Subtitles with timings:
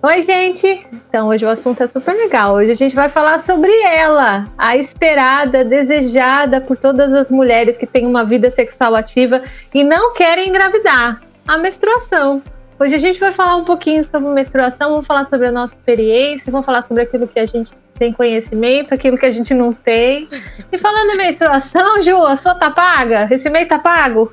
[0.00, 0.86] Oi, gente!
[0.92, 2.54] Então, hoje o assunto é super legal.
[2.54, 7.84] Hoje a gente vai falar sobre ela, a esperada, desejada por todas as mulheres que
[7.84, 9.42] têm uma vida sexual ativa
[9.74, 12.40] e não querem engravidar a menstruação.
[12.78, 16.52] Hoje a gente vai falar um pouquinho sobre menstruação, vamos falar sobre a nossa experiência,
[16.52, 20.28] vamos falar sobre aquilo que a gente tem conhecimento, aquilo que a gente não tem.
[20.70, 23.26] E falando em menstruação, Ju, a sua tá paga?
[23.32, 24.32] Esse mês tá pago?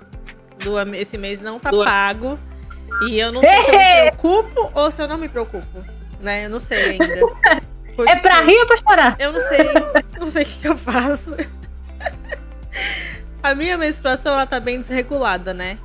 [0.64, 2.38] Lu, esse mês não tá pago.
[3.04, 5.86] E eu não sei se eu me preocupo ou se eu não me preocupo.
[6.20, 6.46] Né?
[6.46, 7.20] Eu não sei ainda.
[7.96, 9.16] Porque é pra rir ou pra chorar?
[9.20, 9.66] Eu não sei.
[10.20, 11.36] Não sei o que, que eu faço.
[13.44, 15.78] A minha menstruação, ela tá bem desregulada, né?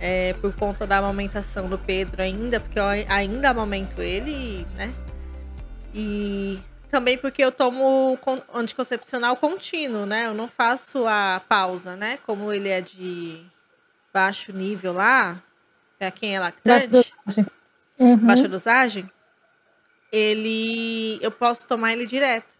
[0.00, 4.92] É, por conta da amamentação do Pedro ainda, porque eu ainda amamento ele, né?
[5.94, 6.58] E
[6.90, 8.18] também porque eu tomo
[8.52, 10.26] anticoncepcional contínuo, né?
[10.26, 12.18] Eu não faço a pausa, né?
[12.26, 13.40] Como ele é de
[14.12, 15.40] baixo nível lá,
[16.00, 17.12] para quem é lactante,
[17.98, 18.16] uhum.
[18.16, 19.08] baixa dosagem,
[20.10, 22.58] ele eu posso tomar ele direto.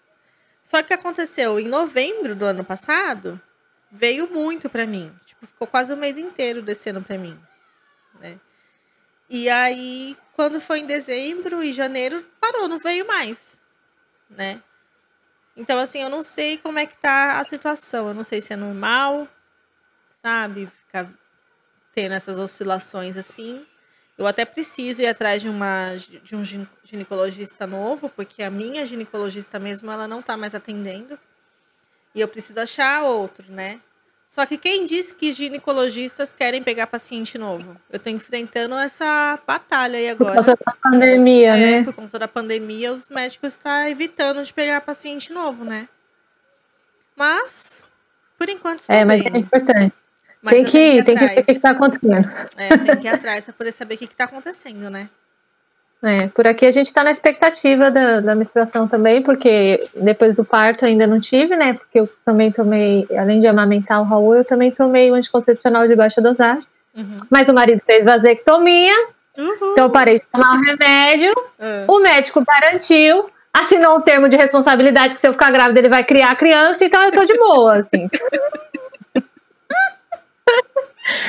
[0.62, 3.40] Só que aconteceu em novembro do ano passado,
[3.90, 5.10] veio muito para mim.
[5.24, 7.40] Tipo, ficou quase o mês inteiro descendo para mim,
[8.20, 8.38] né?
[9.30, 13.62] E aí, quando foi em dezembro e janeiro, parou, não veio mais,
[14.28, 14.62] né?
[15.56, 18.08] Então, assim, eu não sei como é que tá a situação.
[18.08, 19.26] Eu não sei se é normal,
[20.20, 20.66] sabe?
[20.66, 21.08] Ficar
[21.92, 23.64] tendo essas oscilações assim.
[24.16, 26.42] Eu até preciso ir atrás de, uma, de um
[26.84, 31.18] ginecologista novo, porque a minha ginecologista mesmo, ela não tá mais atendendo.
[32.14, 33.80] E eu preciso achar outro, né?
[34.30, 37.76] Só que quem disse que ginecologistas querem pegar paciente novo?
[37.90, 40.36] Eu tô enfrentando essa batalha aí agora.
[40.36, 41.84] Por conta da pandemia, é, né?
[41.84, 45.88] Por conta da pandemia, os médicos estão tá evitando de pegar paciente novo, né?
[47.16, 47.84] Mas,
[48.38, 49.94] por enquanto, É, mas é importante.
[50.42, 52.30] Mas tem que, ir, tem que ver o que está acontecendo.
[52.56, 55.08] É, tem que ir atrás para poder saber o que está acontecendo, né?
[56.02, 60.44] É, por aqui a gente está na expectativa da, da menstruação também, porque depois do
[60.44, 61.74] parto ainda não tive, né?
[61.74, 65.94] Porque eu também tomei, além de amamentar o Raul, eu também tomei o anticoncepcional de
[65.94, 66.66] baixa dosagem.
[66.96, 67.16] Uhum.
[67.28, 68.94] Mas o marido fez vasectomia,
[69.36, 69.72] uhum.
[69.72, 71.34] então eu parei de tomar o remédio.
[71.58, 71.96] Uhum.
[71.96, 76.02] O médico garantiu, assinou um termo de responsabilidade que se eu ficar grávida ele vai
[76.02, 78.08] criar a criança, então eu tô de boa, assim.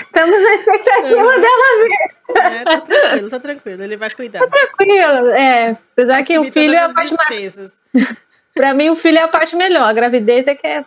[0.06, 1.40] Estamos na expectativa é.
[1.40, 2.22] dela ver.
[2.34, 3.84] É, tá tranquilo, tá tranquilo.
[3.84, 4.40] Ele vai cuidar.
[4.40, 5.78] Tá tranquilo, é.
[5.94, 7.82] Apesar que o filho é a parte mais.
[8.54, 9.84] Pra mim, o filho é a parte melhor.
[9.84, 10.86] A gravidez é que é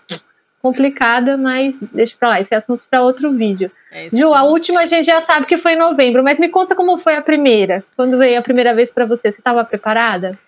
[0.60, 2.40] complicada, mas deixa pra lá.
[2.40, 3.70] Esse é assunto para outro vídeo.
[3.90, 6.74] É Ju, a última a gente já sabe que foi em novembro, mas me conta
[6.74, 7.84] como foi a primeira.
[7.96, 10.38] Quando veio a primeira vez para você, você estava preparada?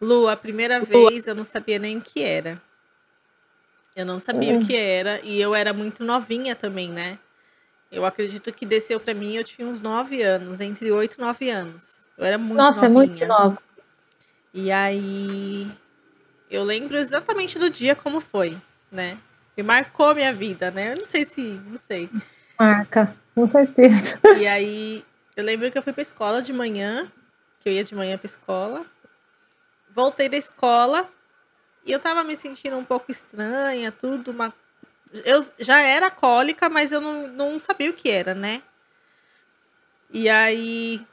[0.00, 0.84] Lu, a primeira Lu.
[0.84, 2.60] vez eu não sabia nem o que era.
[3.94, 4.58] Eu não sabia hum.
[4.58, 7.18] o que era e eu era muito novinha também, né?
[7.92, 11.50] Eu acredito que desceu para mim, eu tinha uns 9 anos, entre 8 e 9
[11.50, 12.06] anos.
[12.16, 12.88] Eu era muito Nossa, novinha.
[12.88, 13.58] é muito nova.
[14.54, 15.70] E aí
[16.50, 18.56] eu lembro exatamente do dia como foi,
[18.90, 19.18] né?
[19.54, 20.92] E marcou minha vida, né?
[20.92, 22.08] Eu não sei se, não sei.
[22.58, 24.18] Marca, com certeza.
[24.40, 25.04] E aí
[25.36, 27.12] eu lembro que eu fui pra escola de manhã,
[27.60, 28.86] que eu ia de manhã pra escola.
[29.90, 31.06] Voltei da escola
[31.84, 34.50] e eu tava me sentindo um pouco estranha, tudo, uma
[35.24, 38.62] eu já era cólica, mas eu não, não sabia o que era, né?
[40.10, 41.04] E aí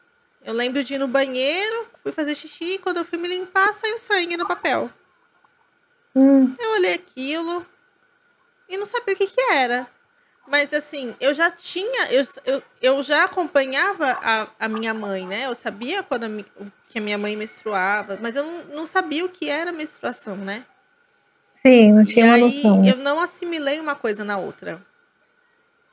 [0.43, 3.73] eu lembro de ir no banheiro, fui fazer xixi, e quando eu fui me limpar,
[3.73, 4.89] saiu sangue no papel.
[6.15, 6.55] Hum.
[6.59, 7.65] Eu olhei aquilo
[8.67, 9.87] e não sabia o que, que era.
[10.47, 15.45] Mas assim, eu já tinha, eu, eu, eu já acompanhava a, a minha mãe, né?
[15.45, 16.29] Eu sabia quando a,
[16.87, 20.65] que a minha mãe menstruava, mas eu não, não sabia o que era menstruação, né?
[21.61, 22.85] Sim, não tinha e uma aí, noção.
[22.85, 24.81] Eu não assimilei uma coisa na outra.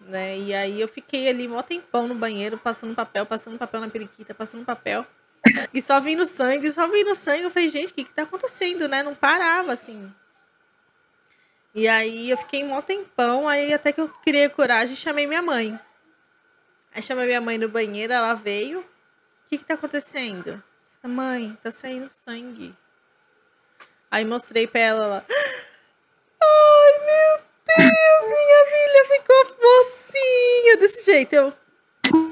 [0.01, 0.39] Né?
[0.39, 4.33] E aí eu fiquei ali mó tempão no banheiro, passando papel, passando papel na periquita,
[4.33, 5.05] passando papel.
[5.73, 7.43] E só vindo sangue, só vindo sangue.
[7.43, 9.03] Eu falei, gente, o que que tá acontecendo, né?
[9.03, 10.13] Não parava, assim.
[11.75, 15.43] E aí eu fiquei mó tempão, aí até que eu criei coragem e chamei minha
[15.43, 15.79] mãe.
[16.95, 18.81] Aí chamei minha mãe no banheiro, ela veio.
[18.81, 20.63] O que que tá acontecendo?
[21.03, 22.75] Falei, mãe, tá saindo sangue.
[24.11, 25.27] Aí mostrei pra ela, ela...
[27.05, 27.41] Meu
[27.77, 31.35] Deus, minha filha ficou mocinha desse jeito.
[31.35, 31.53] Eu,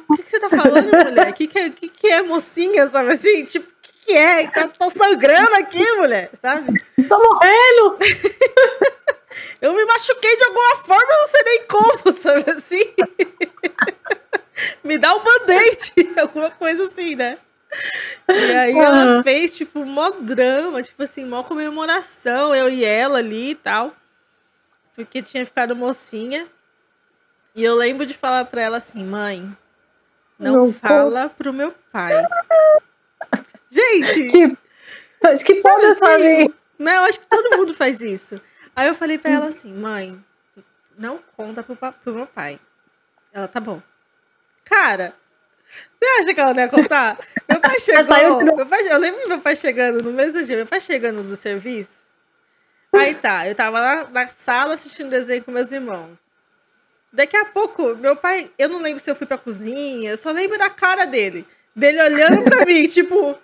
[0.09, 1.31] o que, que você tá falando, mulher?
[1.31, 3.45] O que, que, é, que, que é mocinha, sabe assim?
[3.45, 4.47] Tipo, o que, que é?
[4.49, 6.81] Tá, tô sangrando aqui, mulher, sabe?
[7.09, 7.99] Tô morrendo!
[9.61, 12.95] Eu me machuquei de alguma forma, eu não sei nem como, sabe assim?
[14.85, 17.39] me dá um band-aid, alguma coisa assim, né?
[18.29, 18.83] E aí uhum.
[18.83, 23.93] ela fez, tipo, mó drama, tipo assim, mó comemoração, eu e ela ali e tal.
[24.95, 26.47] Porque tinha ficado mocinha.
[27.55, 29.57] E eu lembro de falar pra ela assim, mãe,
[30.39, 32.15] não, não fala pro meu pai.
[33.71, 34.29] Gente!
[34.29, 34.59] Tipo,
[35.25, 36.01] acho que todas assim?
[36.01, 36.55] fazem.
[36.79, 38.41] Não, acho que todo mundo faz isso.
[38.75, 40.23] Aí eu falei pra ela assim, mãe,
[40.99, 42.59] não conta pro, pro meu pai.
[43.33, 43.81] Ela, tá bom.
[44.65, 45.15] Cara,
[45.65, 47.19] você acha que ela não ia contar?
[47.49, 48.43] Meu pai chegou.
[48.43, 52.07] Meu pai, eu lembro meu pai chegando no mesmo dia, meu pai chegando do serviço.
[52.97, 56.21] Aí tá, eu tava lá na sala assistindo desenho com meus irmãos.
[57.13, 60.31] Daqui a pouco, meu pai, eu não lembro se eu fui pra cozinha, eu só
[60.31, 61.47] lembro da cara dele.
[61.75, 63.39] Dele olhando pra mim, tipo.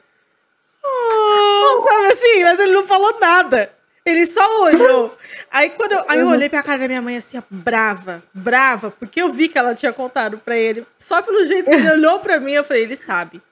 [0.82, 2.42] Oh, sabe assim?
[2.42, 3.72] Mas ele não falou nada.
[4.04, 5.16] Ele só olhou.
[5.50, 8.90] Aí quando eu, aí eu olhei pra cara da minha mãe assim, ó, brava, brava,
[8.90, 10.86] porque eu vi que ela tinha contado pra ele.
[10.98, 13.42] Só pelo jeito que ele olhou pra mim, eu falei, ele sabe.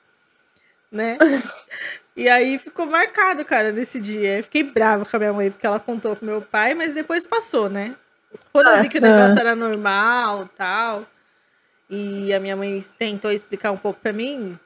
[0.91, 1.19] Né?
[2.19, 4.39] E aí ficou marcado, cara, nesse dia.
[4.39, 7.29] Eu fiquei brava com a minha mãe, porque ela contou pro meu pai, mas depois
[7.29, 7.95] passou, né?
[8.53, 11.07] Quando eu vi que o negócio era normal tal.
[11.89, 14.59] E a minha mãe tentou explicar um pouco pra mim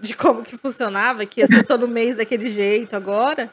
[0.00, 3.52] de como que funcionava, que ia ser todo mês daquele jeito agora.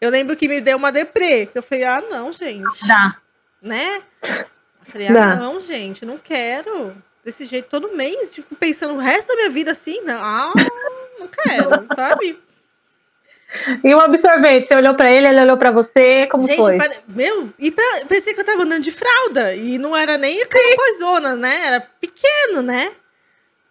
[0.00, 1.46] Eu lembro que me deu uma deprê.
[1.54, 2.88] Eu falei, ah, não, gente.
[2.88, 3.18] Dá.
[3.60, 4.02] Né?
[4.22, 5.36] Eu falei, ah, Dá.
[5.36, 6.96] não, gente, não quero.
[7.22, 10.24] Desse jeito todo mês, tipo, pensando o resto da minha vida assim, não.
[10.24, 10.54] Ah,
[11.20, 12.38] não quero, sabe?
[13.82, 16.76] E o absorvente, você olhou para ele, ele olhou para você, como Gente, foi?
[16.76, 16.96] Para...
[17.08, 17.84] Meu, e pra...
[18.08, 21.66] pensei que eu tava andando de fralda, e não era nem aquela coisona, né?
[21.66, 22.92] Era pequeno, né?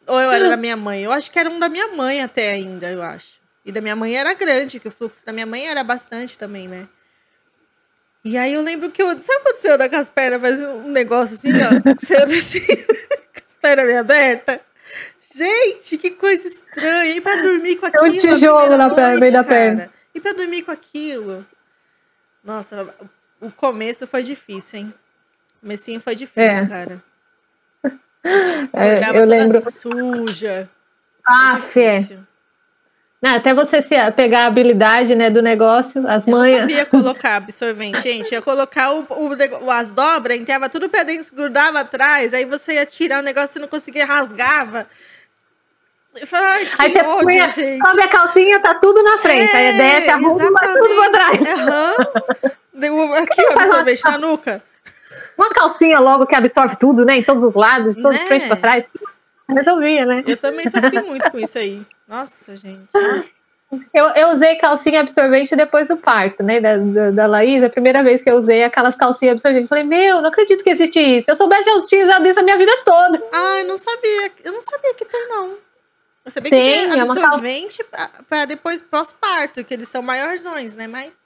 [0.06, 1.04] Ou eu era da minha mãe?
[1.04, 3.40] Eu acho que era um da minha mãe até ainda, eu acho.
[3.63, 6.68] E da minha mãe era grande, que o fluxo da minha mãe era bastante também,
[6.68, 6.88] né?
[8.24, 9.07] E aí eu lembro que eu.
[9.18, 11.69] Sabe quando você anda com as pernas, faz um negócio assim, ó?
[11.98, 14.60] Você anda assim, com as pernas meio abertas?
[15.40, 17.16] Gente, que coisa estranha.
[17.16, 18.06] E pra dormir com aquilo.
[18.06, 19.90] É um tijolo na perna, meio da perna.
[20.14, 21.46] E pra dormir com aquilo.
[22.44, 22.94] Nossa,
[23.40, 24.94] o começo foi difícil, hein?
[25.58, 26.68] O comecinho foi difícil, é.
[26.68, 27.04] cara.
[28.74, 29.62] É, eu, eu lembro.
[29.62, 30.70] suja.
[31.26, 32.20] Ah, Fê.
[33.22, 36.54] Não, até você se pegar a habilidade né, do negócio, as eu manhas.
[36.54, 38.30] Eu sabia colocar absorvente, gente.
[38.34, 42.86] Ia colocar o, o, as dobras, entrava tudo pra dentro, grudava atrás, aí você ia
[42.86, 44.86] tirar o negócio e não conseguia, rasgava.
[46.32, 47.86] Ai, que aí você ódio, punha, gente.
[47.86, 49.56] sobe a calcinha, tá tudo na frente.
[49.56, 51.40] É, aí desce, arruma, tudo pra trás.
[52.80, 53.14] Uhum.
[53.14, 54.64] Aqui, o absorvente uma, na nuca.
[55.38, 57.18] Uma calcinha logo que absorve tudo, né?
[57.18, 58.26] Em todos os lados, de todos né?
[58.26, 58.86] frente pra trás.
[59.48, 60.24] Resolvia, né?
[60.26, 61.86] Eu também sofri muito com isso aí.
[62.08, 62.90] Nossa, gente.
[63.94, 66.60] Eu, eu usei calcinha absorvente depois do parto, né?
[66.60, 69.70] Da, da, da Laís, a primeira vez que eu usei aquelas calcinhas absorventes.
[69.70, 71.26] Falei, meu, não acredito que existe isso.
[71.26, 73.18] Se eu soubesse, eu tinha usado isso a minha vida toda.
[73.18, 74.32] Eu não sabia.
[74.44, 75.69] Eu não sabia que tem, não.
[76.25, 78.10] Eu sabia tem, que tem absorvente é cal...
[78.27, 80.88] para depois pós-parto, que eles são maiorzões, né?
[80.88, 81.21] Mais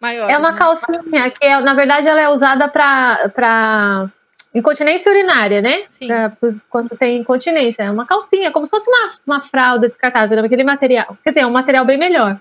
[0.00, 0.34] maiores.
[0.34, 0.58] É uma né?
[0.58, 4.10] calcinha que, é, na verdade, ela é usada para.
[4.54, 5.84] Incontinência urinária, né?
[5.86, 6.06] Sim.
[6.06, 6.32] Pra,
[6.70, 7.82] quando tem incontinência.
[7.82, 11.16] É uma calcinha, como se fosse uma, uma fralda descartável, aquele material.
[11.22, 12.40] Quer dizer, é um material bem melhor.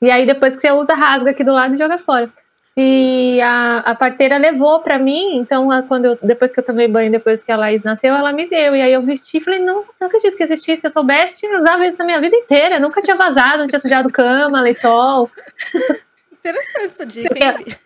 [0.00, 2.30] E aí, depois que você usa, rasga aqui do lado e joga fora.
[2.78, 7.10] E a, a parteira levou para mim, então, quando eu, depois que eu tomei banho,
[7.10, 8.76] depois que a Laís nasceu, ela me deu.
[8.76, 10.82] E aí eu vesti e falei, não, não acredito que existisse.
[10.82, 12.74] Se eu soubesse, eu usava isso na minha vida inteira.
[12.74, 15.30] Eu nunca tinha vazado, não tinha sujado cama, lençol.
[16.38, 17.34] Interessante essa dica.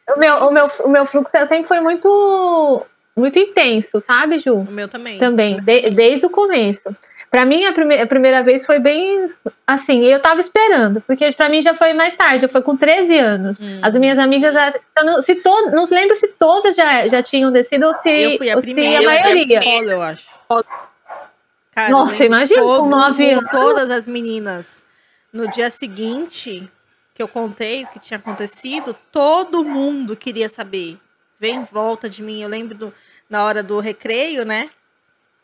[0.09, 2.85] o, meu, o, meu, o meu fluxo sempre foi muito
[3.17, 4.55] muito intenso, sabe, Ju?
[4.55, 5.19] O meu também.
[5.19, 6.95] Também, de, desde o começo.
[7.31, 9.31] Para mim, a, prime a, primeira vez foi bem
[9.65, 13.61] assim, eu tava esperando, porque para mim já foi mais tarde, foi com 13 anos.
[13.61, 13.79] Hum.
[13.83, 14.53] As minhas amigas,
[15.05, 18.51] não, se to, não lembro se todas já, já tinham descido ou se, eu fui
[18.51, 19.59] a, ou primeira, se a maioria.
[19.59, 20.29] Escola, eu acho.
[21.73, 23.51] Cara, Nossa, imagina com 9 anos.
[23.51, 24.85] Todas as meninas.
[25.33, 26.69] No dia seguinte
[27.15, 30.99] que eu contei o que tinha acontecido, todo mundo queria saber
[31.41, 32.43] vem em volta de mim.
[32.43, 32.95] Eu lembro do,
[33.29, 34.69] na hora do recreio, né?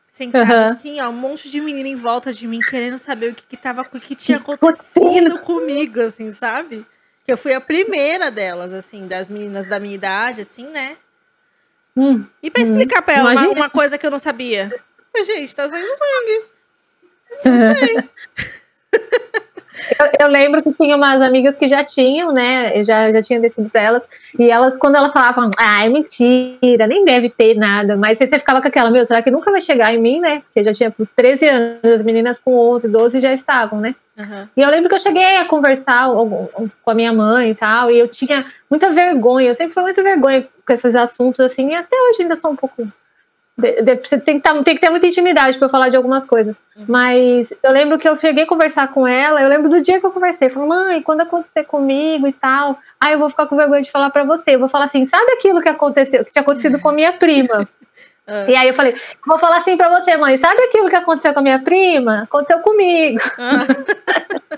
[0.08, 0.64] Sentada uhum.
[0.66, 3.56] assim, ó, um monte de menina em volta de mim, querendo saber o que, que,
[3.56, 6.86] tava, o que tinha acontecido comigo, assim, sabe?
[7.24, 10.96] Que eu fui a primeira delas, assim, das meninas da minha idade, assim, né?
[11.96, 14.70] Hum, e pra explicar hum, pra ela uma, uma, coisa que eu não sabia.
[15.24, 16.44] Gente, tá saindo sangue.
[17.44, 18.10] Não sei.
[19.98, 22.82] Eu, eu, lembro que tinha umas amigas que já tinham, né?
[22.84, 24.08] Já, já tinham descido pra elas.
[24.38, 27.96] E elas, quando elas falavam, ai, mentira, nem deve ter nada.
[27.96, 30.40] Mas você ficava com aquela, meu, será que nunca vai chegar em mim, né?
[30.40, 33.94] Porque já tinha 13 anos, as meninas com 11, 12 já estavam, né?
[34.18, 34.48] Uhum.
[34.56, 37.98] E eu lembro que eu cheguei a conversar com a minha mãe e tal, e
[37.98, 41.94] eu tinha muita vergonha, eu sempre fui muito vergonha com esses assuntos, assim, e até
[41.94, 42.88] hoje ainda sou um pouco
[43.56, 46.54] você tem que, tá, tem que ter muita intimidade para falar de algumas coisas.
[46.76, 46.84] Uhum.
[46.86, 50.04] Mas eu lembro que eu cheguei a conversar com ela, eu lembro do dia que
[50.04, 50.50] eu conversei.
[50.50, 54.10] Falei, mãe, quando acontecer comigo e tal, aí eu vou ficar com vergonha de falar
[54.10, 54.54] para você.
[54.54, 57.66] Eu vou falar assim, sabe aquilo que aconteceu, que tinha acontecido com a minha prima?
[58.28, 58.44] Ah.
[58.48, 58.92] E aí eu falei,
[59.24, 62.24] vou falar assim pra você, mãe, sabe aquilo que aconteceu com a minha prima?
[62.24, 63.20] Aconteceu comigo.
[63.38, 63.62] Ah.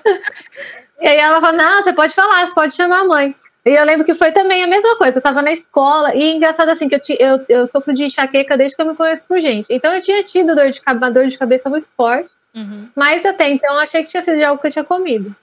[0.99, 3.37] e aí ela falou, não, você pode falar, você pode chamar a mãe.
[3.69, 5.19] E eu lembro que foi também a mesma coisa.
[5.19, 8.75] Eu tava na escola, e engraçado assim, que eu, eu, eu sofro de enxaqueca desde
[8.75, 9.67] que eu me conheço por gente.
[9.69, 12.89] Então eu tinha tido dor de, uma dor de cabeça muito forte, uhum.
[12.97, 15.37] mas até então eu achei que tinha sido algo que eu tinha comido.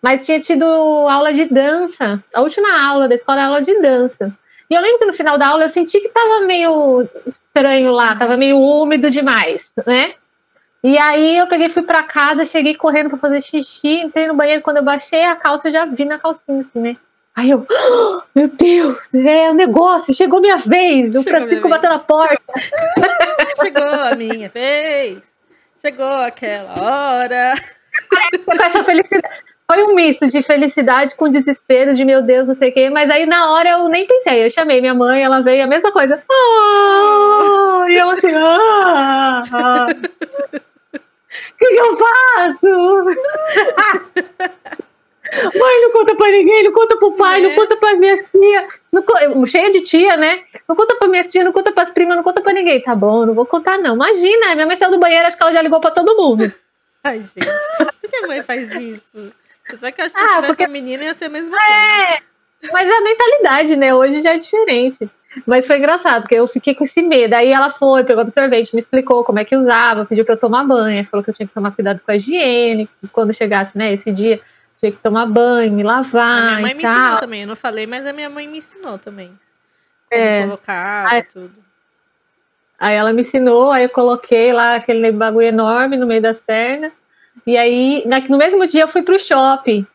[0.00, 2.22] Mas tinha tido aula de dança.
[2.32, 4.32] A última aula da escola é aula de dança.
[4.70, 8.14] E eu lembro que no final da aula eu senti que tava meio estranho lá,
[8.14, 10.14] tava meio úmido demais, né?
[10.84, 14.62] E aí eu peguei, fui para casa, cheguei correndo para fazer xixi, entrei no banheiro,
[14.62, 16.96] quando eu baixei a calça, eu já vi na calcinha, assim, né?
[17.34, 21.14] Aí eu, oh, meu Deus, é o um negócio, chegou minha vez.
[21.14, 22.42] O chegou Francisco bateu na porta.
[23.60, 25.24] chegou a minha vez.
[25.80, 27.54] Chegou aquela hora.
[28.44, 29.42] Com essa felicidade.
[29.70, 32.90] Foi um misto de felicidade com desespero, de meu Deus, não sei o quê.
[32.90, 34.44] Mas aí na hora eu nem pensei.
[34.44, 36.22] Eu chamei minha mãe, ela veio, a mesma coisa.
[36.30, 37.86] Oh!
[37.88, 39.42] E eu assim, ah!
[39.52, 39.86] ah.
[40.92, 42.66] O que eu faço?
[45.32, 47.48] Mãe, não conta pra ninguém, não conta pro pai, é.
[47.48, 48.84] não conta pras minhas tias.
[48.92, 50.38] Não, cheia de tia, né?
[50.68, 52.82] Não conta pra minhas tias, não conta pras primas, não conta pra ninguém.
[52.82, 53.94] Tá bom, não vou contar, não.
[53.94, 56.52] Imagina, minha mãe saiu do banheiro, acho que ela já ligou pra todo mundo.
[57.02, 57.46] Ai, gente,
[57.78, 59.32] por que a mãe faz isso?
[59.74, 60.66] Só que eu acho que se ah, tivesse porque...
[60.66, 62.22] menina ia ser a mesma é, coisa.
[62.72, 63.94] Mas é a mentalidade, né?
[63.94, 65.10] Hoje já é diferente.
[65.46, 67.34] Mas foi engraçado, porque eu fiquei com esse medo.
[67.34, 70.64] Aí ela foi, pegou absorvente, me explicou como é que usava, pediu pra eu tomar
[70.64, 74.12] banho, falou que eu tinha que tomar cuidado com a higiene, quando chegasse, né, esse
[74.12, 74.38] dia
[74.82, 76.28] tinha que tomar banho, me lavar.
[76.28, 76.92] A minha mãe me tal.
[76.92, 79.28] ensinou também, eu não falei, mas a minha mãe me ensinou também.
[80.10, 80.42] Como é.
[80.42, 81.54] colocar aí, tudo.
[82.80, 86.90] Aí ela me ensinou, aí eu coloquei lá aquele bagulho enorme no meio das pernas.
[87.46, 89.86] E aí, no mesmo dia, eu fui pro shopping.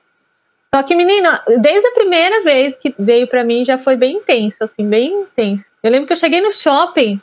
[0.73, 4.63] Só que, menina, desde a primeira vez que veio para mim já foi bem intenso,
[4.63, 5.67] assim, bem intenso.
[5.83, 7.21] Eu lembro que eu cheguei no shopping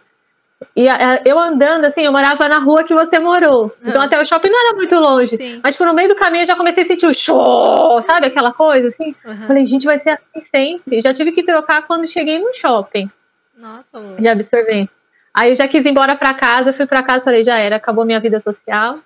[0.74, 3.74] e a, eu andando, assim, eu morava na rua que você morou.
[3.84, 5.36] Então até o shopping não era muito longe.
[5.36, 5.60] Sim.
[5.62, 8.26] Mas por no meio do caminho eu já comecei a sentir o show, sabe?
[8.26, 9.14] Aquela coisa, assim.
[9.24, 9.46] Uhum.
[9.46, 11.00] Falei, gente, vai ser assim sempre.
[11.00, 13.10] Já tive que trocar quando cheguei no shopping.
[13.56, 14.16] Nossa, Lu.
[14.16, 14.90] De absorvente.
[15.32, 18.04] Aí eu já quis ir embora pra casa, fui pra casa, falei, já era, acabou
[18.04, 18.98] minha vida social.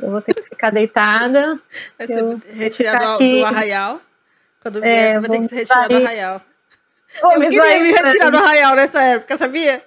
[0.00, 1.58] Eu vou ter que ficar deitada.
[1.98, 4.00] Vai ser retirado do, do arraial.
[4.60, 6.42] Quando vier, é, você vai ter que se retirar do arraial.
[7.22, 9.82] eu queria me retirar do arraial nessa época, sabia?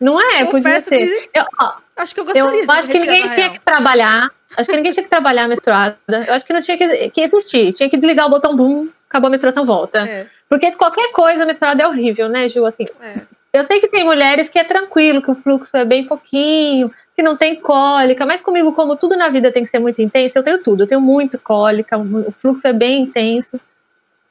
[0.00, 0.44] Não é?
[0.44, 0.98] Podia ser.
[0.98, 1.30] Que...
[1.34, 4.30] Eu, ó, acho que eu gostaria eu acho que ninguém tinha que trabalhar.
[4.56, 5.96] Acho que ninguém tinha que trabalhar menstruada.
[6.08, 7.72] Eu acho que não tinha que, que existir.
[7.72, 10.06] Tinha que desligar o botão boom, acabou a menstruação, volta.
[10.06, 10.26] É.
[10.48, 12.64] Porque qualquer coisa menstruada é horrível, né, Ju?
[12.66, 13.20] Assim, é.
[13.52, 17.22] Eu sei que tem mulheres que é tranquilo, que o fluxo é bem pouquinho, que
[17.22, 20.42] não tem cólica, mas comigo, como tudo na vida tem que ser muito intenso, eu
[20.42, 20.84] tenho tudo.
[20.84, 23.60] Eu tenho muito cólica, o fluxo é bem intenso.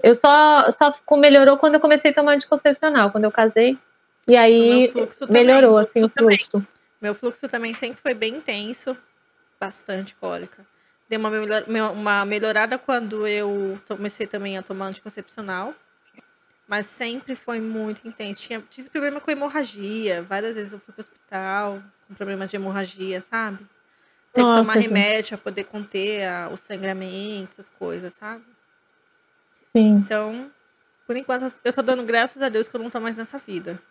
[0.02, 3.78] Eu só, só melhorou quando eu comecei a tomar anticoncepcional, quando eu casei.
[4.28, 4.92] E aí
[5.30, 6.68] melhorou assim, o fluxo.
[7.02, 8.96] Meu fluxo também sempre foi bem intenso,
[9.60, 10.66] bastante cólica.
[11.10, 11.64] Deu uma, melhor,
[11.94, 15.74] uma melhorada quando eu comecei também a tomar anticoncepcional,
[16.68, 18.44] mas sempre foi muito intenso.
[18.44, 22.56] Tinha, tive problema com hemorragia, várias vezes eu fui para o hospital com problema de
[22.56, 23.60] hemorragia, sabe?
[24.32, 28.46] Tem que tomar remédio para poder conter a, o sangramento, essas coisas, sabe?
[29.74, 29.96] Sim.
[29.96, 30.50] Então,
[31.06, 33.82] por enquanto, eu tô dando graças a Deus que eu não tô mais nessa vida.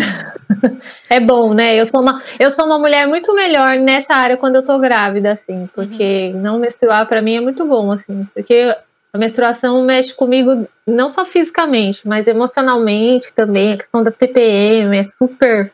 [1.10, 1.76] é bom, né?
[1.76, 5.32] Eu sou, uma, eu sou uma mulher muito melhor nessa área quando eu tô grávida,
[5.32, 6.40] assim, porque uhum.
[6.40, 8.74] não menstruar para mim é muito bom, assim, porque
[9.14, 13.72] a menstruação mexe comigo não só fisicamente, mas emocionalmente também.
[13.72, 15.72] A questão da TPM é super.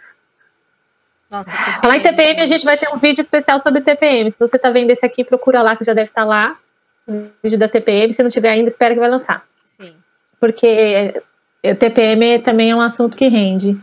[1.31, 4.31] Nossa, TPM, Falar em TPM, a gente vai ter um vídeo especial sobre TPM.
[4.31, 6.59] Se você tá vendo esse aqui, procura lá que já deve estar tá lá.
[7.09, 8.13] O vídeo da TPM.
[8.13, 9.43] Se não tiver ainda, espera que vai lançar.
[9.65, 9.95] Sim.
[10.39, 11.23] Porque
[11.65, 13.81] o TPM também é um assunto que rende.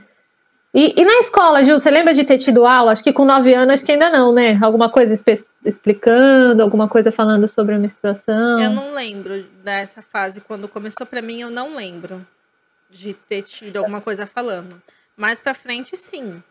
[0.80, 2.92] E, e, na escola, Gil, você lembra de ter tido aula?
[2.92, 4.60] Acho que com nove anos, acho que ainda não, né?
[4.62, 5.12] Alguma coisa
[5.66, 8.62] explicando, alguma coisa falando sobre a menstruação?
[8.62, 10.40] Eu não lembro dessa fase.
[10.40, 12.24] Quando começou para mim, eu não lembro
[12.92, 14.80] de ter tido alguma coisa falando.
[15.18, 16.44] Mais pra frente, sim.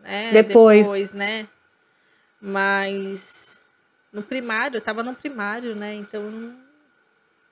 [0.00, 0.30] Né?
[0.32, 0.78] Depois.
[0.78, 1.48] Depois, né?
[2.40, 3.60] Mas
[4.12, 5.92] no primário, eu tava no primário, né?
[5.96, 6.54] Então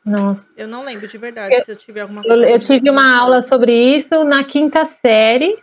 [0.05, 0.47] nossa.
[0.57, 2.47] Eu não lembro de verdade eu, se eu tive alguma coisa.
[2.47, 5.59] Eu, eu tive uma aula sobre isso na quinta série,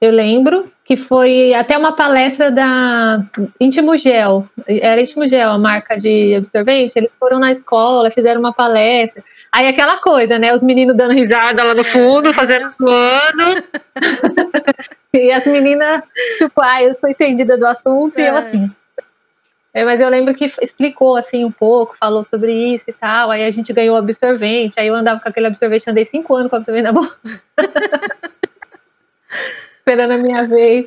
[0.00, 3.22] eu lembro, que foi até uma palestra da
[3.60, 4.48] Íntimo Gel.
[4.66, 6.98] Era Íntimo Gel, a marca de absorvente.
[6.98, 9.22] Eles foram na escola, fizeram uma palestra.
[9.52, 10.54] Aí aquela coisa, né?
[10.54, 13.62] Os meninos dando risada lá no fundo, fazendo plano.
[15.12, 16.02] e as meninas,
[16.38, 18.22] tipo, ah, eu sou entendida do assunto, é.
[18.22, 18.70] e eu assim.
[19.72, 23.30] É, mas eu lembro que explicou assim um pouco, falou sobre isso e tal.
[23.30, 24.80] Aí a gente ganhou absorvente.
[24.80, 27.16] Aí eu andava com aquele absorvente, andei cinco anos com o absorvente na boca.
[29.80, 30.86] esperando a minha vez.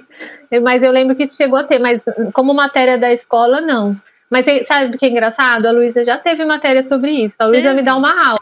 [0.61, 3.95] Mas eu lembro que isso chegou a ter, mas como matéria da escola, não.
[4.29, 5.65] Mas sabe o que é engraçado?
[5.65, 7.35] A Luísa já teve matéria sobre isso.
[7.39, 8.41] A Luísa me dá uma aula.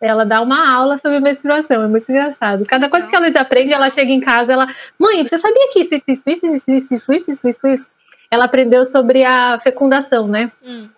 [0.00, 2.66] Ela dá uma aula sobre menstruação, é muito engraçado.
[2.66, 4.66] Cada coisa que a Luísa aprende, ela chega em casa, ela.
[4.98, 7.86] Mãe, você sabia que isso, isso, isso, isso, isso, isso, isso, isso, isso, isso, isso?
[8.30, 10.50] Ela aprendeu sobre a fecundação, né?
[10.64, 10.88] Hum.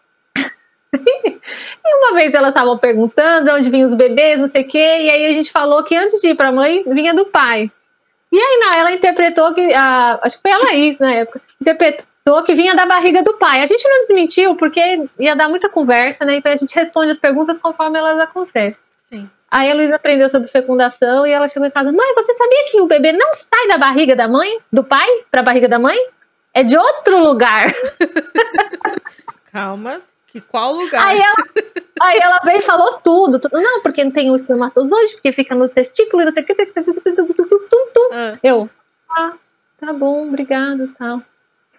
[0.95, 5.11] e uma vez elas estavam perguntando onde vinham os bebês, não sei o quê, e
[5.11, 7.71] aí a gente falou que antes de ir para a mãe, vinha do pai.
[8.35, 12.43] E aí não, ela interpretou que, a, acho que foi a Laís na época, interpretou
[12.43, 13.63] que vinha da barriga do pai.
[13.63, 16.35] A gente não desmentiu porque ia dar muita conversa, né?
[16.35, 18.77] Então a gente responde as perguntas conforme elas acontecem.
[18.97, 19.31] Sim.
[19.49, 22.81] Aí a Luísa aprendeu sobre fecundação e ela chegou em casa: Mãe, você sabia que
[22.81, 25.97] o bebê não sai da barriga da mãe, do pai, para a barriga da mãe?
[26.53, 27.73] É de outro lugar.
[29.53, 30.01] Calma,
[30.35, 31.07] que qual lugar?
[31.07, 31.37] Aí ela,
[32.03, 33.57] aí ela veio e falou tudo, tudo.
[33.57, 36.45] Não, porque não tem o espermatozoide, porque fica no testículo e você.
[38.13, 38.37] Ah.
[38.43, 38.69] Eu,
[39.09, 39.35] ah,
[39.79, 41.23] tá bom, obrigado, tal.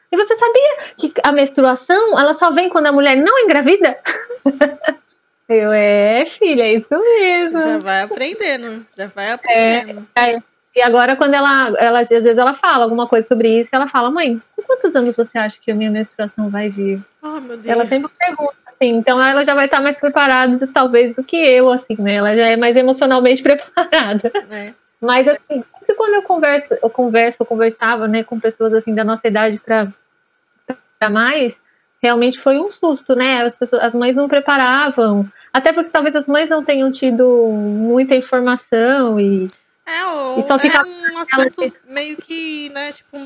[0.09, 3.99] E você sabia que a menstruação, ela só vem quando a mulher não engravida?
[5.47, 7.61] Eu, é, filha, é isso mesmo.
[7.61, 10.07] Já vai aprendendo, já vai aprendendo.
[10.15, 10.43] É, é.
[10.75, 14.11] E agora, quando ela, ela, às vezes, ela fala alguma coisa sobre isso, ela fala,
[14.11, 17.01] mãe, com quantos anos você acha que a minha menstruação vai vir?
[17.21, 17.65] Oh, meu Deus.
[17.65, 21.69] Ela sempre pergunta, assim, então ela já vai estar mais preparada, talvez, do que eu,
[21.69, 22.15] assim, né?
[22.15, 24.29] Ela já é mais emocionalmente preparada.
[24.51, 24.73] É.
[24.99, 29.05] Mas, assim, sempre quando eu converso, eu converso, eu conversava, né, com pessoas, assim, da
[29.05, 31.61] nossa idade para mais,
[32.01, 33.43] realmente foi um susto, né?
[33.43, 38.13] As, pessoas, as mães não preparavam, até porque talvez as mães não tenham tido muita
[38.13, 39.47] informação e
[39.85, 43.17] é, ou, e só fica é um assunto meio que, né, tipo,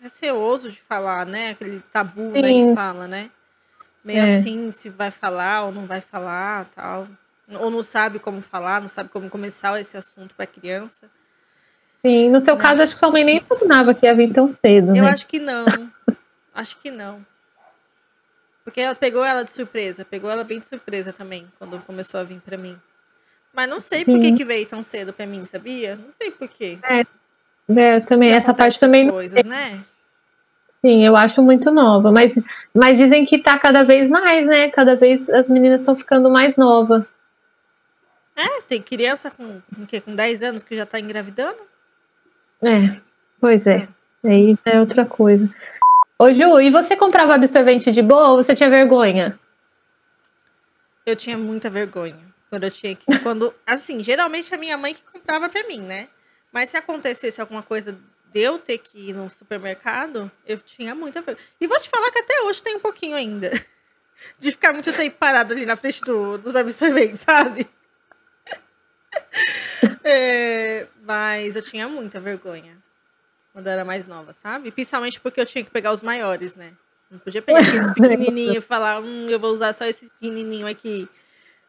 [0.00, 1.50] receoso de falar, né?
[1.50, 3.30] Aquele tabu, né, que fala, né?
[4.04, 4.36] Meio é.
[4.36, 7.08] assim, se vai falar ou não vai falar, tal.
[7.58, 11.10] Ou não sabe como falar, não sabe como começar esse assunto para criança.
[12.04, 12.62] Sim, no seu né?
[12.62, 15.10] caso, acho que sua mãe nem imaginava que ia vir tão cedo, Eu né?
[15.10, 15.66] acho que não.
[16.54, 17.24] acho que não.
[18.62, 22.22] Porque ela pegou ela de surpresa, pegou ela bem de surpresa também, quando começou a
[22.22, 22.80] vir para mim.
[23.56, 24.12] Mas não sei Sim.
[24.12, 25.96] por que, que veio tão cedo para mim, sabia?
[25.96, 26.78] Não sei por quê.
[26.84, 27.06] É,
[27.74, 29.08] é também, essa parte também.
[29.08, 29.82] Coisas, né?
[30.84, 32.38] Sim, eu acho muito nova, mas,
[32.74, 34.70] mas dizem que tá cada vez mais, né?
[34.70, 37.02] Cada vez as meninas estão ficando mais novas.
[38.36, 41.56] É, tem criança com, com, com 10 anos que já tá engravidando?
[42.60, 43.00] É,
[43.40, 43.88] pois é.
[44.22, 44.28] é.
[44.28, 45.48] Aí é outra coisa.
[46.18, 49.38] Ô Ju, e você comprava absorvente de boa ou você tinha vergonha?
[51.06, 52.25] Eu tinha muita vergonha.
[52.48, 53.18] Quando eu tinha que.
[53.20, 56.08] Quando, assim, geralmente a minha mãe que comprava pra mim, né?
[56.52, 57.98] Mas se acontecesse alguma coisa
[58.30, 61.46] de eu ter que ir no supermercado, eu tinha muita vergonha.
[61.60, 63.50] E vou te falar que até hoje tem um pouquinho ainda.
[64.38, 67.68] De ficar muito tempo parado ali na frente do, dos absorventes, sabe?
[70.02, 72.78] É, mas eu tinha muita vergonha
[73.52, 74.70] quando eu era mais nova, sabe?
[74.70, 76.72] Principalmente porque eu tinha que pegar os maiores, né?
[77.10, 81.08] Não podia pegar aqueles pequenininhos e falar, hum, eu vou usar só esse pequenininho aqui.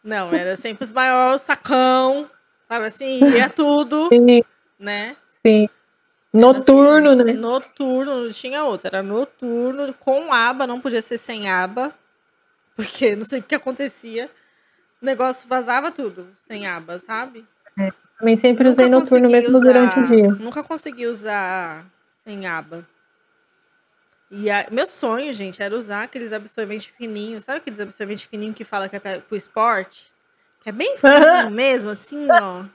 [0.08, 2.30] Não, era sempre os maiores, sacão,
[2.66, 4.42] sabe assim, ia tudo, Sim.
[4.80, 5.18] né?
[5.46, 5.68] Sim.
[6.34, 7.34] Noturno, assim, né?
[7.34, 8.88] Noturno, não tinha outro.
[8.88, 11.94] Era noturno, com aba, não podia ser sem aba.
[12.74, 14.30] Porque não sei o que acontecia.
[15.02, 17.46] O negócio vazava tudo, sem aba, sabe?
[17.78, 20.30] É, também sempre usei noturno mesmo usar, durante o dia.
[20.40, 22.88] Nunca consegui usar sem aba.
[24.30, 27.46] E a, meu sonho, gente, era usar aqueles absorventes fininhos.
[27.46, 30.12] Sabe aqueles absorventes fininhos que fala que é pro esporte?
[30.62, 32.66] Que é bem fininho mesmo, assim, ó.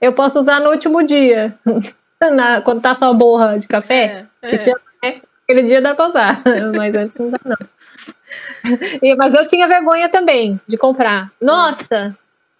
[0.00, 1.56] Eu posso usar no último dia.
[2.34, 4.26] Na, quando tá só borra de café.
[4.42, 5.20] É, é.
[5.42, 6.40] Aquele dia dá pra usar.
[6.76, 7.56] Mas antes não dá, não.
[9.02, 11.30] E, mas eu tinha vergonha também de comprar.
[11.40, 12.16] Nossa!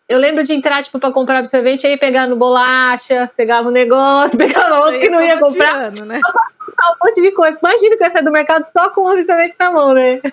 [0.09, 4.37] Eu lembro de entrar, tipo, pra comprar absorvente, aí pegar no bolacha, pegava um negócio,
[4.37, 5.90] pegava outro que não ia comprar.
[5.90, 6.20] Né?
[6.80, 7.58] Um monte de coisa.
[7.62, 10.20] Imagina que eu sair do mercado só com o absorvente na mão, né?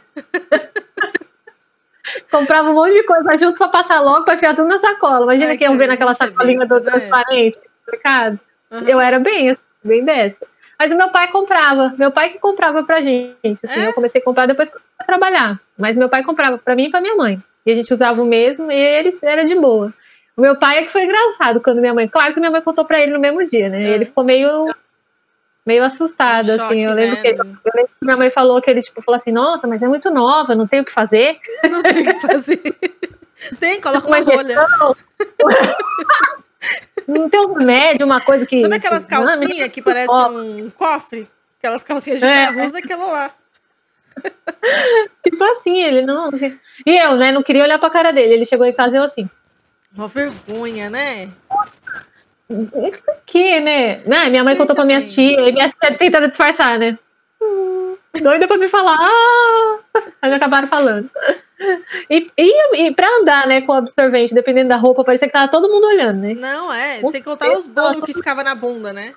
[2.32, 5.24] Comprava um monte de coisa junto pra passar logo, pra enfiar tudo na sacola.
[5.26, 6.92] Imagina Ai, que iam ver naquela sacolinha do né?
[6.92, 8.40] transparente no mercado.
[8.72, 8.80] Uhum.
[8.88, 10.48] Eu era bem, bem dessa.
[10.78, 11.94] Mas o meu pai comprava.
[11.98, 13.38] Meu pai que comprava pra gente.
[13.66, 13.88] Assim, é?
[13.88, 15.60] Eu comecei a comprar depois eu trabalhar.
[15.78, 17.42] Mas meu pai comprava pra mim e pra minha mãe.
[17.66, 19.94] E a gente usava o mesmo e ele era de boa.
[20.38, 22.08] O meu pai é que foi engraçado quando minha mãe.
[22.08, 23.84] Claro que minha mãe contou pra ele no mesmo dia, né?
[23.84, 23.90] É.
[23.90, 24.74] Ele ficou meio
[25.70, 26.84] meio assustada, um assim.
[26.84, 27.22] eu, lembro né?
[27.22, 29.88] que, eu lembro que minha mãe falou que ele, tipo, falou assim, nossa, mas é
[29.88, 31.40] muito nova, não tem o que fazer.
[31.70, 32.62] Não tem o que fazer.
[33.60, 34.56] tem, coloca uma, uma rolha.
[37.08, 38.62] não tem um remédio, uma coisa que.
[38.62, 41.30] Sabe aquelas calcinhas que, que parecem um cofre?
[41.60, 42.66] Aquelas calcinhas de é.
[42.66, 43.32] usa aquela lá.
[45.24, 46.32] tipo assim, ele não.
[46.86, 48.34] E eu, né, não queria olhar pra cara dele.
[48.34, 49.30] Ele chegou em casa e eu assim.
[49.96, 51.30] Uma vergonha, né?
[53.26, 54.02] Que, né?
[54.12, 55.36] Ah, minha mãe Sim, contou pra minhas também.
[55.36, 56.98] tias, e minhas tias tentando disfarçar, né?
[57.42, 59.80] Hum, Doida pra me falar, ah!
[60.22, 61.10] Mas acabaram falando.
[62.10, 65.52] E, e, e pra andar, né, com o absorvente, dependendo da roupa, parecia que tava
[65.52, 66.34] todo mundo olhando, né?
[66.34, 67.02] Não, é.
[67.04, 69.14] Sem contar os bolos que ficava na bunda, né?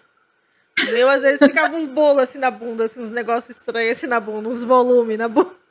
[0.88, 4.06] O meu, às vezes, ficava uns bolos assim na bunda, assim, uns negócios estranhos assim
[4.06, 5.61] na bunda, uns volumes na bunda.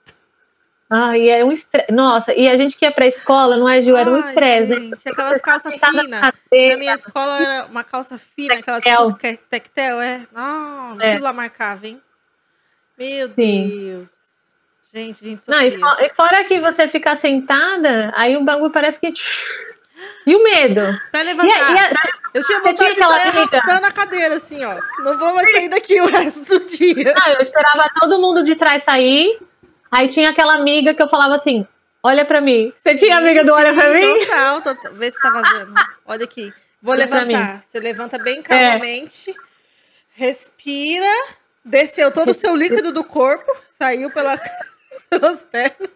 [0.94, 1.90] Ah, e era um estresse.
[1.92, 3.96] Nossa, e a gente que ia pra escola, não é, Ju?
[3.96, 4.80] Era um estresse, né?
[4.82, 6.08] gente, aquelas calças na finas.
[6.22, 6.32] Na
[6.78, 9.08] minha escola era uma calça fina, aquela Tectel.
[9.14, 10.28] tipo tectel, é.
[10.36, 11.18] Ah, É.
[11.18, 12.02] lá marcava, hein?
[12.98, 13.70] Meu Sim.
[13.70, 14.12] Deus.
[14.94, 15.88] Gente, gente Não, e, sofria.
[15.96, 19.14] fo- e fora que você ficar sentada, aí o bagulho parece que.
[20.28, 20.82] E o medo?
[21.12, 21.54] Pra E, levantar.
[21.68, 21.92] a- e a-
[22.34, 23.58] Eu tinha vontade tinha de sair amiga?
[23.58, 24.78] arrastando a cadeira, assim, ó.
[25.00, 27.14] Não vou mais sair daqui o resto do dia.
[27.14, 29.40] Não, eu esperava todo mundo de trás sair.
[29.92, 31.68] Aí tinha aquela amiga que eu falava assim:
[32.02, 32.72] olha pra mim.
[32.76, 34.20] Você tinha Sim, amiga do olha sim, pra mim?
[34.20, 34.94] Total, total.
[34.94, 35.74] Vê se tá vazando.
[36.06, 36.54] Olha aqui.
[36.82, 37.62] Vou Olha levantar.
[37.64, 39.36] Você levanta bem calmamente.
[40.14, 41.06] Respira.
[41.64, 43.52] Desceu todo o seu líquido do corpo.
[43.78, 44.36] Saiu pela,
[45.10, 45.90] pelas pernas.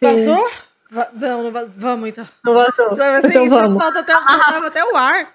[0.00, 0.50] Vazou?
[0.90, 1.74] Va- não, não vazou.
[1.76, 2.28] Vamos então.
[2.44, 2.96] Não gostou?
[2.96, 3.28] Sabe assim?
[3.28, 3.82] então vamos.
[3.82, 5.32] falta até, faltava até o ar.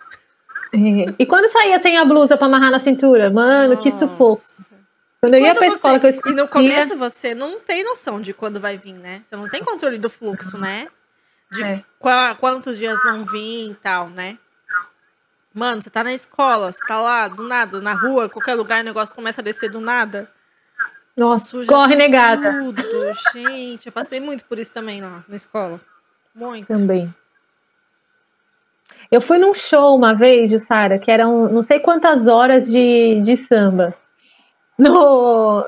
[1.18, 3.30] E quando saía sem a blusa pra amarrar na cintura?
[3.30, 4.42] Mano, que sufoco.
[5.26, 8.22] Quando eu ia pra você- escola que eu E no começo você não tem noção
[8.22, 9.22] de quando vai vir, né?
[9.24, 10.88] Você não tem controle do fluxo, né?
[11.52, 11.84] De É.
[12.00, 14.38] qua- quantos dias vão vir e tal, né?
[15.54, 18.86] Mano, você tá na escola, você tá lá, do nada, na rua, qualquer lugar, o
[18.86, 20.30] negócio começa a descer do nada.
[21.16, 22.52] Nossa, suja corre negada.
[22.60, 22.84] Tudo,
[23.32, 23.86] gente.
[23.86, 25.80] Eu passei muito por isso também lá na escola.
[26.34, 26.68] Muito.
[26.74, 27.14] Também.
[29.10, 33.38] Eu fui num show uma vez, Jussara, que eram não sei quantas horas de, de
[33.38, 33.96] samba.
[34.78, 35.66] No.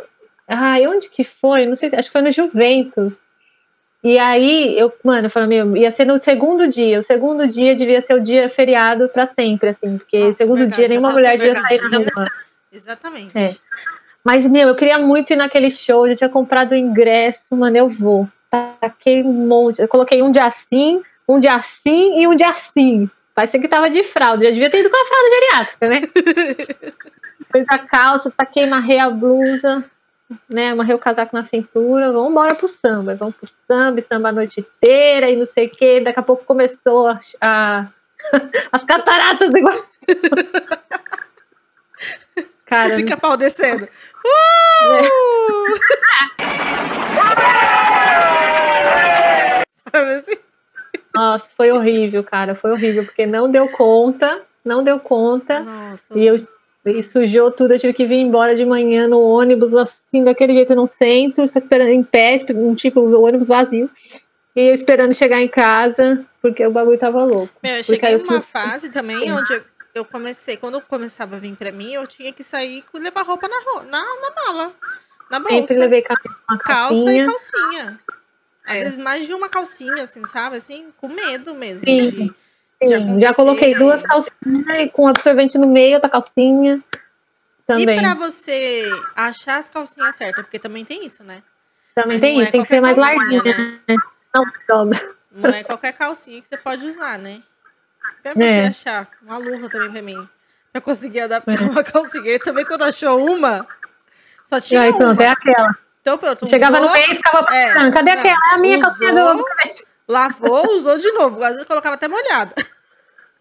[0.48, 1.66] Ai, onde que foi?
[1.66, 3.18] Não sei, acho que foi no Juventus.
[4.04, 7.00] E aí, eu, mano, eu falei, meu, ia ser no segundo dia.
[7.00, 10.76] O segundo dia devia ser o dia feriado pra sempre, assim, porque Nossa, segundo verdade,
[10.78, 12.28] dia nenhuma até o mulher devia segundo sair na rua.
[12.72, 13.38] Exatamente.
[13.38, 13.56] É.
[14.24, 17.76] Mas, meu, eu queria muito ir naquele show, eu já tinha comprado o ingresso, mano,
[17.76, 18.28] eu vou.
[18.50, 19.82] Taquei um monte.
[19.82, 23.10] Eu coloquei um dia assim, um dia assim e um dia assim.
[23.34, 24.46] Parecia que tava de fralda.
[24.46, 26.02] Já devia ter ido com a fralda geriátrica, né?
[27.52, 29.84] Fez a calça, taquei, marrei a blusa,
[30.50, 30.72] né?
[30.72, 32.12] Amarrei o casaco na cintura.
[32.12, 33.16] Vamos embora pro samba.
[33.16, 36.00] Vamos pro samba, samba a noite inteira e não sei o quê.
[36.02, 37.88] Daqui a pouco começou a, a-
[38.72, 39.76] as cataratas igual.
[42.66, 43.86] Cara, Pica-pau descendo.
[43.86, 43.90] É.
[44.80, 45.18] Uh!
[49.92, 50.36] Sabe assim?
[51.16, 52.56] Nossa, foi horrível, cara.
[52.56, 55.62] Foi horrível, porque não deu conta, não deu conta.
[55.62, 56.18] Nossa.
[56.18, 56.38] E eu
[56.90, 60.76] e sujou tudo, eu tive que vir embora de manhã no ônibus, assim, daquele jeito
[60.76, 63.90] no centro, só esperando em pé, um tipo, o ônibus vazio.
[64.56, 67.54] E eu esperando chegar em casa, porque o bagulho tava louco.
[67.62, 69.62] Meu, eu cheguei eu numa fui- fase também onde eu,
[69.94, 73.24] eu comecei, quando eu começava a vir pra mim, eu tinha que sair com levar
[73.24, 74.74] roupa na, na, na mala,
[75.30, 76.16] na Sempre bolsa, levei ca-
[76.50, 77.24] uma calça calcinha.
[77.24, 78.00] e calcinha.
[78.66, 78.84] Às É.
[78.84, 80.58] vezes mais de uma calcinha, assim, sabe?
[80.58, 82.02] Assim, com medo mesmo Sim.
[82.10, 82.34] de
[82.84, 83.22] Sim, acontecer.
[83.22, 86.84] já coloquei duas calcinhas e com absorvente no meio, outra calcinha.
[87.66, 87.98] Também.
[87.98, 88.84] E pra você
[89.16, 91.42] achar as calcinhas certas, porque também tem isso, né?
[91.96, 93.80] Também tem não é isso, tem que ser mais larguinha, né?
[94.34, 95.00] Não dobra.
[95.32, 97.42] Não é qualquer calcinha que você pode usar, né?
[98.24, 98.68] Pra você É.
[98.68, 99.08] achar.
[99.22, 100.30] Uma luva também pra mim.
[100.72, 102.32] Pra conseguir adaptar uma calcinha.
[102.36, 103.68] E também quando achou uma,
[104.46, 104.98] só E tinha aí uma.
[105.00, 105.76] pronto, é aquela.
[106.02, 108.38] Então pronto, Chegava usou, no meio e ficava É, cadê aquela?
[108.52, 109.32] É a minha calcinha do usou.
[109.32, 109.84] absorvente.
[110.08, 111.44] Lavou, usou de novo.
[111.44, 112.54] Às vezes colocava até molhada.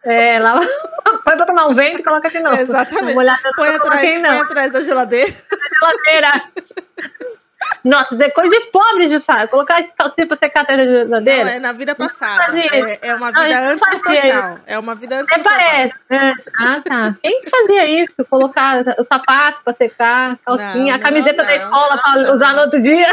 [0.05, 0.61] É, lá
[1.25, 2.57] põe pra tomar um vento e coloca de novo.
[2.61, 3.15] Exatamente.
[3.15, 4.43] Molhada Põe não atrás, põe não.
[4.43, 5.35] atrás da geladeira.
[5.81, 6.43] Geladeira.
[7.85, 9.47] Nossa, é coisa de pobre, Jussara.
[9.49, 11.51] Colocar calcinha pra secar atrás da Não, geladeira.
[11.51, 12.59] é na vida passada.
[12.59, 14.59] É, é uma Não, vida eu antes do portal.
[14.67, 15.95] É uma vida antes Até do parece.
[16.11, 16.35] né?
[16.59, 17.17] Ah, tá.
[17.23, 18.25] Quem que fazia isso?
[18.29, 21.65] Colocar o sapato pra secar, calcinha, Não, a camiseta não, da não.
[21.65, 23.07] escola pra usar no outro dia.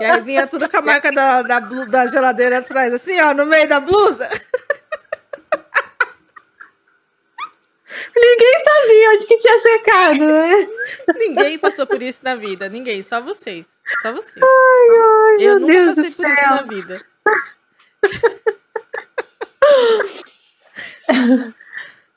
[0.00, 3.46] E aí vinha tudo com a marca da, da, da geladeira atrás, assim, ó, no
[3.46, 4.28] meio da blusa.
[8.16, 10.68] Ninguém sabia onde que tinha secado, né?
[11.16, 12.68] Ninguém passou por isso na vida.
[12.68, 13.80] Ninguém, só vocês.
[14.02, 14.42] Só vocês.
[14.44, 16.50] Ai, Eu meu nunca Deus passei por isso céu.
[16.50, 17.00] na vida.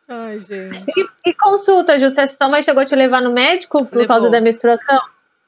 [0.09, 0.85] Ai, gente.
[0.97, 4.07] E, e consulta, Ju, você- sua mãe chegou a te levar no médico por Levou.
[4.07, 4.99] causa da menstruação?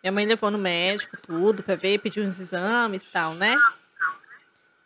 [0.04, 3.56] Minha mãe levou no médico, tudo, pra ver, pediu uns exames e tal, né?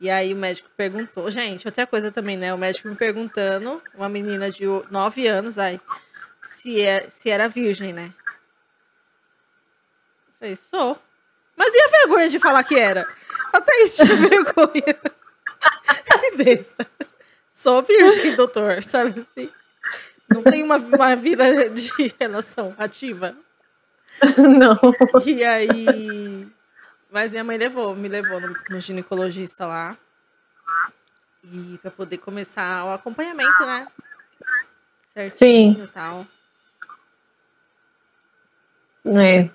[0.04, 1.32] E aí o médico perguntou.
[1.32, 2.54] Gente, outra coisa também, né?
[2.54, 5.80] O médico me perguntando, uma menina de 9 anos, aí,
[6.42, 8.13] se, é, se era virgem, né?
[10.28, 11.02] Eu falei, sou.
[11.56, 13.08] Mas e a vergonha de falar que era?
[13.54, 15.00] Até isso tinha vergonha.
[16.20, 16.86] Que besta.
[17.50, 19.50] Sou virgem, doutor, sabe assim?
[20.28, 23.38] Não tenho uma, uma vida de relação ativa.
[24.38, 24.78] Não.
[25.26, 26.46] E aí.
[27.13, 29.95] Mas minha mãe levou, me levou no, no ginecologista lá.
[31.43, 33.86] E pra poder começar o acompanhamento, né?
[35.04, 36.26] Certinho e tal.
[39.06, 39.47] É.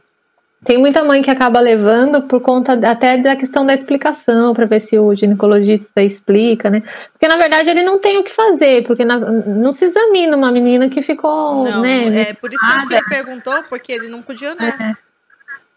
[0.65, 4.81] Tem muita mãe que acaba levando por conta até da questão da explicação, para ver
[4.81, 6.83] se o ginecologista explica, né?
[7.13, 10.53] Porque na verdade ele não tem o que fazer, porque na, não se examina uma
[10.53, 12.31] menina que ficou, Não, né?
[12.31, 14.97] é por isso que que ele perguntou, porque ele não podia, né?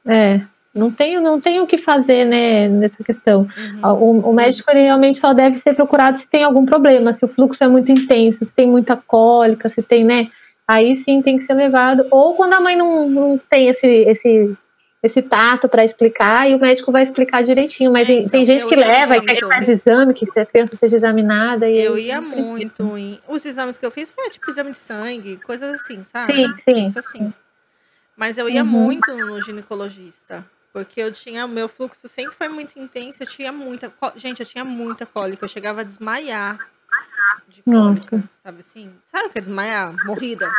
[0.06, 0.42] É,
[0.74, 3.48] não tem, não tem o que fazer, né, nessa questão.
[3.84, 4.22] Uhum.
[4.24, 7.28] O, o médico ele realmente só deve ser procurado se tem algum problema, se o
[7.28, 10.30] fluxo é muito intenso, se tem muita cólica, se tem, né?
[10.68, 12.06] Aí sim tem que ser levado.
[12.10, 14.56] Ou quando a mãe não, não tem esse, esse,
[15.04, 17.92] esse tato para explicar, e o médico vai explicar direitinho.
[17.92, 20.46] Mas É, tem- tem então, gente que leva e quer que faz exame, que a
[20.46, 21.70] criança seja examinada.
[21.70, 22.42] Eu ia precisa.
[22.42, 23.20] muito em.
[23.28, 26.32] Os exames que eu fiz foi tipo exame de sangue, coisas assim, sabe?
[26.34, 26.82] Sim, sim.
[26.84, 27.34] Isso assim.
[28.16, 28.70] Mas eu ia Uhum.
[28.70, 30.46] muito no ginecologista.
[30.74, 31.48] Porque eu tinha.
[31.48, 33.22] Meu fluxo sempre foi muito intenso.
[33.22, 33.92] Eu tinha muita.
[34.16, 35.44] Gente, eu tinha muita cólica.
[35.44, 36.60] Eu chegava a desmaiar
[37.48, 38.18] de cólica.
[38.18, 38.30] Nossa.
[38.42, 38.94] Sabe assim?
[39.02, 39.94] Sabe o que é desmaiar?
[40.06, 40.50] Morrida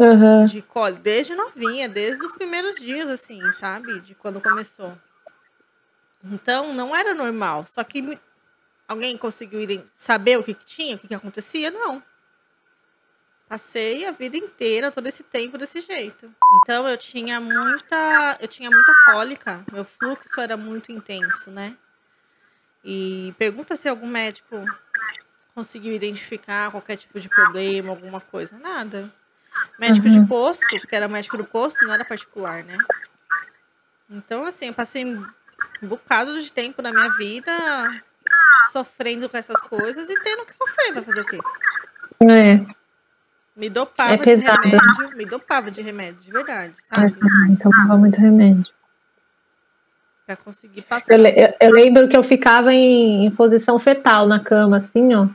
[0.00, 0.44] Aham.
[0.44, 1.02] de cólica.
[1.02, 4.00] Desde novinha, desde os primeiros dias, assim, sabe?
[4.00, 4.96] De quando começou.
[6.24, 7.66] Então, não era normal.
[7.66, 8.18] Só que
[8.86, 11.70] alguém conseguiu saber o que, que tinha, o que, que acontecia?
[11.70, 12.02] Não.
[13.52, 16.34] Passei a vida inteira, todo esse tempo desse jeito.
[16.56, 21.76] Então eu tinha muita, eu tinha muita cólica, meu fluxo era muito intenso, né?
[22.82, 24.56] E pergunta se algum médico
[25.54, 29.12] conseguiu identificar qualquer tipo de problema, alguma coisa, nada.
[29.78, 32.78] Médico de posto, porque era médico do posto, não era particular, né?
[34.08, 35.26] Então assim, eu passei um
[35.82, 37.52] bocado de tempo na minha vida
[38.72, 41.38] sofrendo com essas coisas e tendo que sofrer, vai fazer o quê?
[42.22, 42.81] É,
[43.54, 44.62] Me dopava É de pesado.
[44.62, 47.14] remédio, me dopava de remédio, de verdade, sabe?
[47.50, 48.72] então tomava muito remédio.
[50.26, 51.18] Pra conseguir passar.
[51.18, 55.28] Eu, eu- eu lembro que eu ficava em, em posição fetal na cama, assim, ó.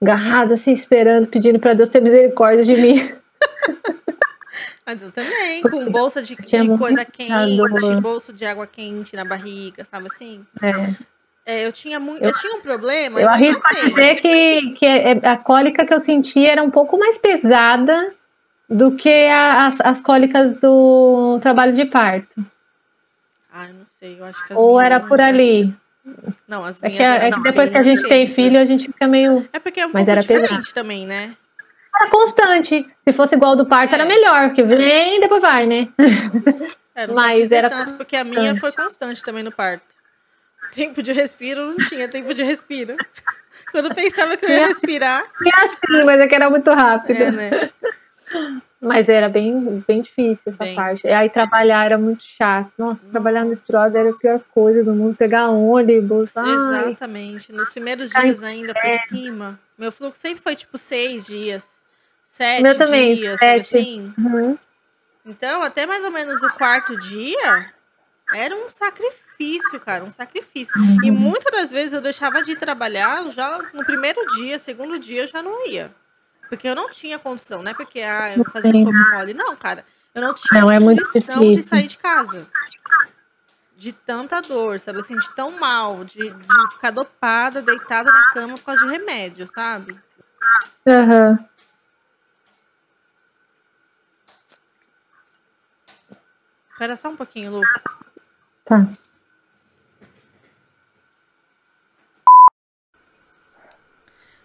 [0.00, 2.94] Agarrada, assim, esperando, pedindo pra Deus ter misericórdia de mim.
[4.84, 9.84] Mas eu também, com bolsa de, de coisa quente, bolsa de água quente na barriga,
[9.84, 10.44] sabe assim?
[10.60, 10.72] É.
[11.44, 13.20] É, eu tinha muito, eu, tinha um problema.
[13.20, 16.96] Eu arrisco a dizer que, que é- a cólica que eu senti era um pouco
[16.96, 18.14] mais pesada
[18.68, 22.44] do que a- as, as cólicas do trabalho de parto.
[23.52, 25.74] Ai, não sei, eu acho que Ou era por ali.
[26.48, 28.64] Não, as É minhas que, é eram que depois que a gente tem filho, a
[28.64, 29.46] gente fica meio.
[29.52, 30.74] É porque é um Mas era diferente pesado.
[30.74, 31.36] também, né?
[31.94, 32.86] Era constante.
[33.00, 33.94] Se fosse igual do parto, É.
[33.96, 35.88] era melhor, que vem e depois vai, né?
[36.94, 38.60] É, não Mas era tanto, porque a minha constante.
[38.60, 39.84] foi constante também no parto.
[40.74, 42.96] Tempo de respiro, não tinha tempo de respiro.
[43.70, 47.22] Quando eu pensava que eu ia respirar, E assim, mas é que era muito rápido.
[47.22, 47.70] é, né?
[48.80, 50.74] Mas era bem, bem difícil essa Bem.
[50.74, 51.06] parte.
[51.06, 52.72] E aí trabalhar era muito chato.
[52.76, 55.14] Nossa, trabalhar no estrada era a pior coisa do mundo.
[55.14, 56.36] Pegar ônibus.
[56.36, 57.52] Ai, Exatamente.
[57.52, 59.60] Nos primeiros dias ainda por cima.
[59.78, 61.84] Meu fluxo sempre foi tipo seis dias.
[62.24, 63.60] Sete Meu também, dias, sete.
[63.60, 64.14] assim?
[64.18, 64.56] uhum.
[65.24, 67.72] Então, até mais ou menos o quarto dia
[68.34, 70.74] era um sacrifício, cara, um sacrifício.
[71.04, 75.26] E muitas das vezes eu deixava de trabalhar já no primeiro dia, segundo dia eu
[75.26, 75.94] já não ia.
[76.48, 79.34] Porque eu não tinha condição, não é porque ah, eu fazia um corpo mole.
[79.34, 82.46] Não, cara, eu não tinha Não, é condição de sair de casa.
[83.76, 88.54] De tanta dor, sabe assim, de tão mal, de, de ficar dopada, deitada na cama
[88.56, 89.98] por causa de remédio, sabe?
[90.86, 91.38] Aham.
[96.70, 97.62] Espera só um pouquinho, Lu.
[98.72, 98.88] Tá.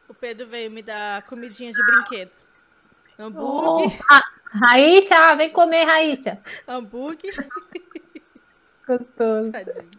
[0.09, 2.31] O Pedro veio me dar comidinha de brinquedo.
[3.17, 3.87] Hambúrguer.
[3.87, 6.39] Oh, ah, Raíssa, vem comer, Raíssa.
[6.67, 7.33] hambúrguer,
[8.85, 9.51] Gostoso.
[9.53, 9.89] tadinho.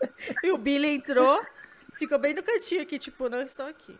[0.44, 1.40] E o Billy entrou,
[1.94, 3.96] ficou bem no cantinho aqui, tipo, não estou aqui.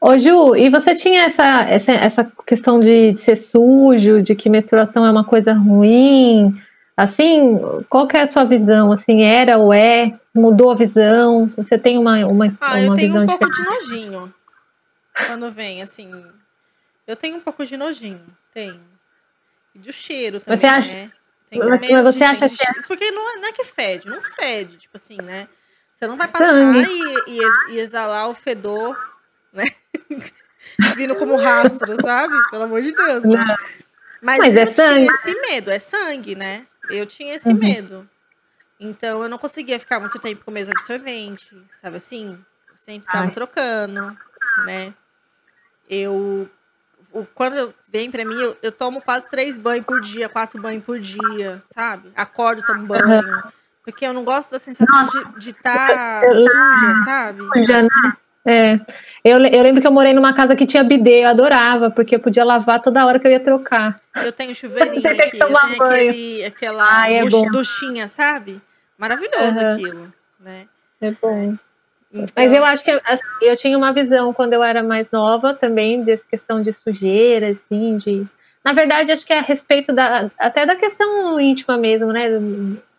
[0.00, 4.48] Ô, Ju, e você tinha essa, essa, essa questão de, de ser sujo, de que
[4.48, 6.58] menstruação é uma coisa ruim?
[7.02, 8.90] Assim, qual que é a sua visão?
[8.90, 10.18] Assim, era ou é?
[10.34, 11.46] Mudou a visão?
[11.56, 13.84] Você tem uma, uma, Ah, eu uma tenho visão um pouco diferente?
[13.84, 14.34] de nojinho.
[15.28, 16.24] Quando vem, assim.
[17.06, 18.20] Eu tenho um pouco de nojinho,
[18.52, 18.80] tenho.
[19.76, 21.12] E de cheiro também, Você acha- né?
[21.48, 23.48] Tenho Mas- medo mas você de- acha de que é- cheiro, Porque não, é- não
[23.48, 25.46] é que fede, não fede, tipo assim, né?
[25.92, 28.96] Você não vai passar e, e ex- e exalar o fedor,
[29.52, 29.64] né?
[30.96, 32.34] Vindo como rastro, sabe?
[32.50, 33.44] Pelo amor de Deus, né?
[34.20, 35.06] Mas, Mas eu é sangue.
[35.06, 36.66] esse medo, é sangue, né?
[36.88, 37.58] Eu tinha esse Uhum.
[37.58, 38.10] medo.
[38.80, 42.38] Então eu não conseguia ficar muito tempo com o mesmo absorvente, sabe assim?
[42.70, 43.30] Eu sempre tava Ai.
[43.32, 44.16] trocando,
[44.56, 44.94] né?
[45.88, 46.48] Eu
[47.34, 50.98] quando vem pra mim, eu, eu, tomo quase três banhos por dia, quatro banhos por
[50.98, 52.12] dia, sabe?
[52.14, 53.42] Acordo, tomo banho.
[53.84, 55.04] Porque eu não gosto da sensação
[55.38, 57.48] de estar tá suja, sabe?
[57.56, 58.16] Suja, né?
[58.48, 58.80] É.
[59.22, 62.20] Eu, eu lembro que eu morei numa casa que tinha bidê, eu adorava, porque eu
[62.20, 64.00] podia lavar toda hora que eu ia trocar.
[64.24, 68.60] Eu tenho chuveirinho aqui, eu tenho aquele, aquela Ai, é duchinha, sabe?
[68.96, 69.72] Maravilhoso uhum.
[69.72, 70.66] aquilo, né?
[71.00, 71.56] É bom.
[72.10, 72.26] Então...
[72.34, 76.02] Mas eu acho que assim, eu tinha uma visão quando eu era mais nova também
[76.02, 78.26] dessa questão de sujeira, assim, de.
[78.64, 82.28] Na verdade, acho que é a respeito da até da questão íntima mesmo, né?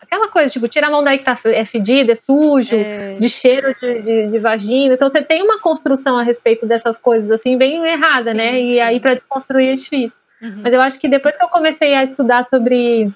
[0.09, 3.13] Aquela coisa, tipo, tira a mão daí que tá, é fedida, é sujo, é...
[3.13, 4.95] de cheiro de, de, de, vagina.
[4.95, 8.59] Então você tem uma construção a respeito dessas coisas, assim, bem errada, sim, né?
[8.59, 8.81] E sim.
[8.81, 10.11] aí para desconstruir é difícil.
[10.41, 10.61] Uhum.
[10.63, 13.11] Mas eu acho que depois que eu comecei a estudar sobre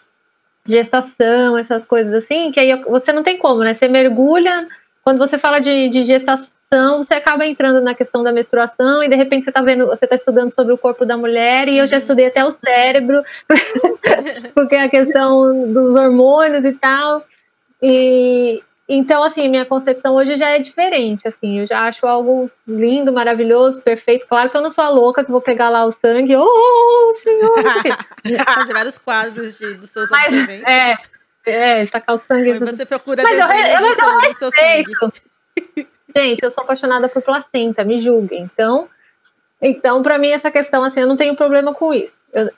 [0.67, 3.73] gestação, essas coisas assim, que aí você não tem como, né?
[3.73, 4.67] Você mergulha
[5.03, 6.52] quando você fala de, de gestação,
[6.97, 10.15] você acaba entrando na questão da menstruação e de repente você está vendo, você está
[10.15, 12.01] estudando sobre o corpo da mulher e eu já uhum.
[12.01, 13.23] estudei até o cérebro,
[14.55, 17.25] porque a questão dos hormônios e tal.
[17.81, 23.13] E então, assim, minha concepção hoje já é diferente, assim, eu já acho algo lindo,
[23.13, 24.27] maravilhoso, perfeito.
[24.27, 27.63] Claro que eu não sou a louca que vou pegar lá o sangue, oh, senhor!
[28.55, 30.65] Fazer vários quadros de, dos seus Mas, absorventes.
[30.65, 30.97] É,
[31.45, 32.51] é, tacar o sangue.
[32.51, 35.87] Aí você procura Mas eu, eu, do, seu, do seu sangue.
[36.15, 38.43] Gente, eu sou apaixonada por placenta, me julguem.
[38.43, 38.87] Então,
[39.61, 42.13] então para mim, essa questão, assim, eu não tenho problema com isso.
[42.33, 42.49] Eu,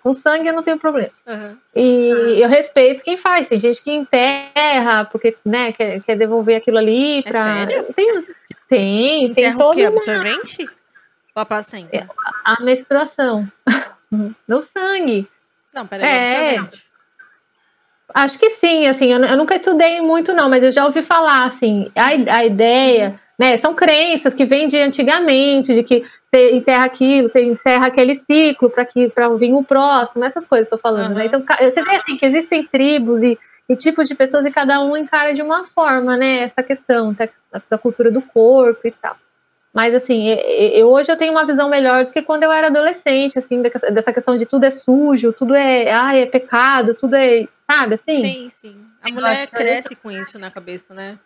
[0.00, 1.10] com sangue eu não tenho problema.
[1.26, 1.58] Uhum.
[1.74, 2.28] E uhum.
[2.36, 3.48] eu respeito quem faz.
[3.48, 7.40] Tem gente que enterra porque né, quer, quer devolver aquilo ali para.
[7.40, 7.92] É sério?
[7.92, 8.24] Tem,
[8.68, 9.72] tem, enterra tem todo.
[9.72, 9.84] O quê?
[9.84, 10.68] Absorvente?
[11.34, 11.96] Ou a placenta?
[11.96, 12.06] É,
[12.44, 13.50] a menstruação.
[14.46, 15.28] no sangue.
[15.74, 16.58] Não, peraí, é.
[16.58, 16.85] absorvente.
[18.16, 21.44] Acho que sim, assim, eu, eu, nunca estudei muito, não, mas eu já ouvi falar,
[21.44, 26.86] assim, a, a ideia, né, são crenças que vêm de antigamente, de que você enterra
[26.86, 31.10] aquilo, você encerra aquele ciclo para que para vir o próximo, essas coisas estou falando,
[31.10, 31.18] uhum.
[31.18, 31.26] né?
[31.26, 34.96] Então você vê assim que existem tribos e, e, tipos de pessoas e cada um
[34.96, 36.38] encara de uma forma, né?
[36.38, 37.28] Essa questão da,
[37.68, 39.16] da cultura do corpo e tal.
[39.76, 40.26] Mas assim,
[40.72, 44.10] eu, hoje eu tenho uma visão melhor do que quando eu era adolescente, assim, dessa
[44.10, 48.14] questão de tudo é sujo, tudo é, ai, é pecado, tudo é, sabe, assim?
[48.14, 48.76] Sim, sim.
[49.02, 51.18] A mulher cresce com isso na cabeça, né?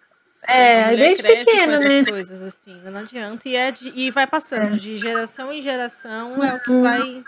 [0.49, 2.05] É, a mulher desde cresce pequena, com essas né?
[2.05, 3.49] coisas, assim, não adianta.
[3.49, 4.77] E, é de, e vai passando, é.
[4.77, 7.23] de geração em geração é o que vai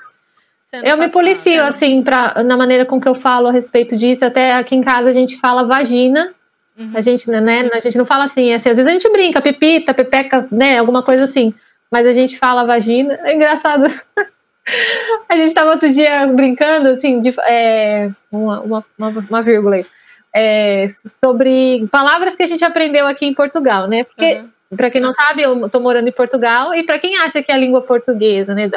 [0.60, 1.68] sendo Eu passado, me policio, né?
[1.68, 4.24] assim, pra, na maneira com que eu falo a respeito disso.
[4.24, 6.34] Até aqui em casa a gente fala vagina,
[6.78, 6.92] Uhum.
[6.94, 9.92] A gente, né, a gente não fala assim, assim, às vezes a gente brinca, pepita,
[9.92, 11.54] pepeca, né, alguma coisa assim,
[11.90, 13.86] mas a gente fala vagina, é engraçado.
[15.28, 19.86] a gente estava outro dia brincando, assim, de, é, uma, uma, uma, uma vírgula aí,
[20.34, 20.88] é,
[21.22, 24.34] sobre palavras que a gente aprendeu aqui em Portugal, né, porque...
[24.36, 24.48] Uhum.
[24.74, 27.56] Para quem não sabe, eu estou morando em Portugal e para quem acha que a
[27.58, 28.70] língua portuguesa, né,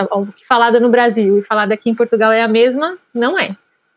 [0.46, 3.56] falada no Brasil e falada aqui em Portugal é a mesma, não é.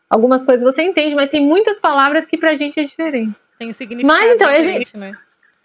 [0.09, 3.35] Algumas coisas você entende, mas tem muitas palavras que para a gente é diferente.
[3.59, 5.17] Tem um significado Mas, então, diferente, gente, né?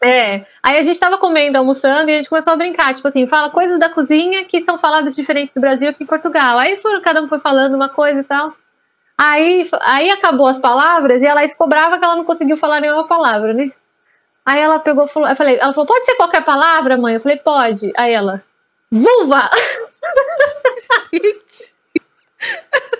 [0.02, 0.44] É.
[0.62, 3.50] Aí a gente tava comendo, almoçando, e a gente começou a brincar, tipo assim, fala
[3.50, 6.58] coisas da cozinha que são faladas diferentes do Brasil aqui em Portugal.
[6.58, 8.54] Aí foram, cada um foi falando uma coisa e tal.
[9.16, 13.54] Aí, aí acabou as palavras e ela escobrava que ela não conseguiu falar nenhuma palavra,
[13.54, 13.70] né?
[14.44, 17.14] Aí ela pegou, falou, eu falei, ela falou, pode ser qualquer palavra, mãe?
[17.14, 17.90] Eu falei, pode.
[17.96, 18.42] Aí ela,
[18.90, 19.48] vulva!
[21.10, 21.72] Gente!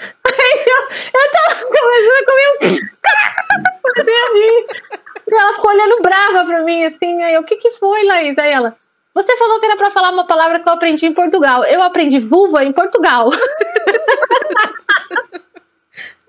[0.00, 0.88] Aí eu,
[1.20, 2.64] eu tava começando a comer um.
[5.28, 7.22] e ela ficou olhando brava pra mim, assim.
[7.22, 8.38] Aí eu, o que que foi, Laís?
[8.38, 8.76] Aí ela,
[9.14, 11.64] você falou que era pra falar uma palavra que eu aprendi em Portugal.
[11.64, 13.30] Eu aprendi vulva em Portugal.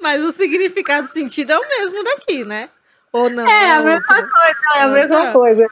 [0.02, 2.70] Mas o significado, o sentido é o mesmo daqui, né?
[3.14, 3.46] Ou não?
[3.46, 5.32] É, é a mesma coisa, é a mesma tá.
[5.34, 5.68] coisa.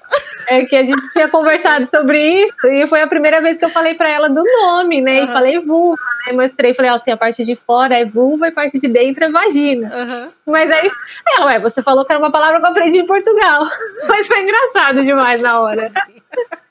[0.48, 3.70] É que a gente tinha conversado sobre isso e foi a primeira vez que eu
[3.70, 5.20] falei para ela do nome, né?
[5.20, 5.26] Uhum.
[5.26, 6.34] E falei vulva, né?
[6.34, 9.30] Mostrei, falei, assim, a parte de fora é vulva e a parte de dentro é
[9.30, 9.88] vagina.
[9.88, 10.32] Uhum.
[10.48, 10.92] Mas aí,
[11.38, 13.66] ela, ué, você falou que era uma palavra que eu aprendi em Portugal.
[14.08, 15.92] Mas foi engraçado demais na hora.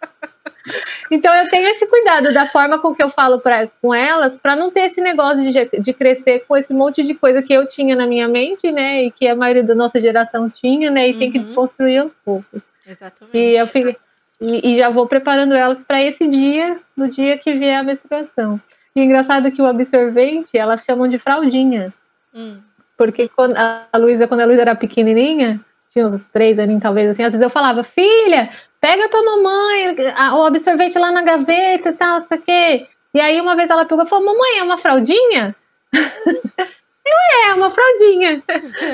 [1.11, 4.55] Então eu tenho esse cuidado da forma com que eu falo pra, com elas, para
[4.55, 7.97] não ter esse negócio de, de crescer com esse monte de coisa que eu tinha
[7.97, 9.05] na minha mente, né?
[9.05, 11.09] E que a maioria da nossa geração tinha, né?
[11.09, 11.19] E uhum.
[11.19, 11.45] tem que uhum.
[11.45, 12.69] desconstruir aos poucos.
[12.87, 13.37] Exatamente.
[13.37, 13.97] E eu fiquei,
[14.41, 18.61] e, e já vou preparando elas para esse dia, no dia que vier a menstruação.
[18.95, 21.93] E engraçado que o absorvente elas chamam de fraldinha.
[22.35, 22.59] Hum.
[22.97, 27.23] Porque quando a Luísa, quando a Luísa era pequenininha, tinha uns três aninhos talvez assim,
[27.23, 28.51] às vezes eu falava, filha,
[28.81, 29.97] pega pra mamãe
[30.35, 32.87] o absorvente lá na gaveta e tal, isso aqui.
[33.15, 35.55] E aí uma vez ela pegou e falou, mamãe, é uma fraldinha?
[37.09, 38.43] Eu, é, uma fraldinha.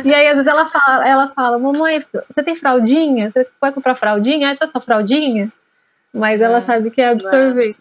[0.04, 3.30] E aí, às vezes, ela fala, ela fala, mamãe, você tem fraldinha?
[3.30, 4.50] Você pode comprar fraldinha?
[4.50, 5.52] Essa é sua fraldinha?
[6.12, 7.78] Mas ela é, sabe que é absorvente.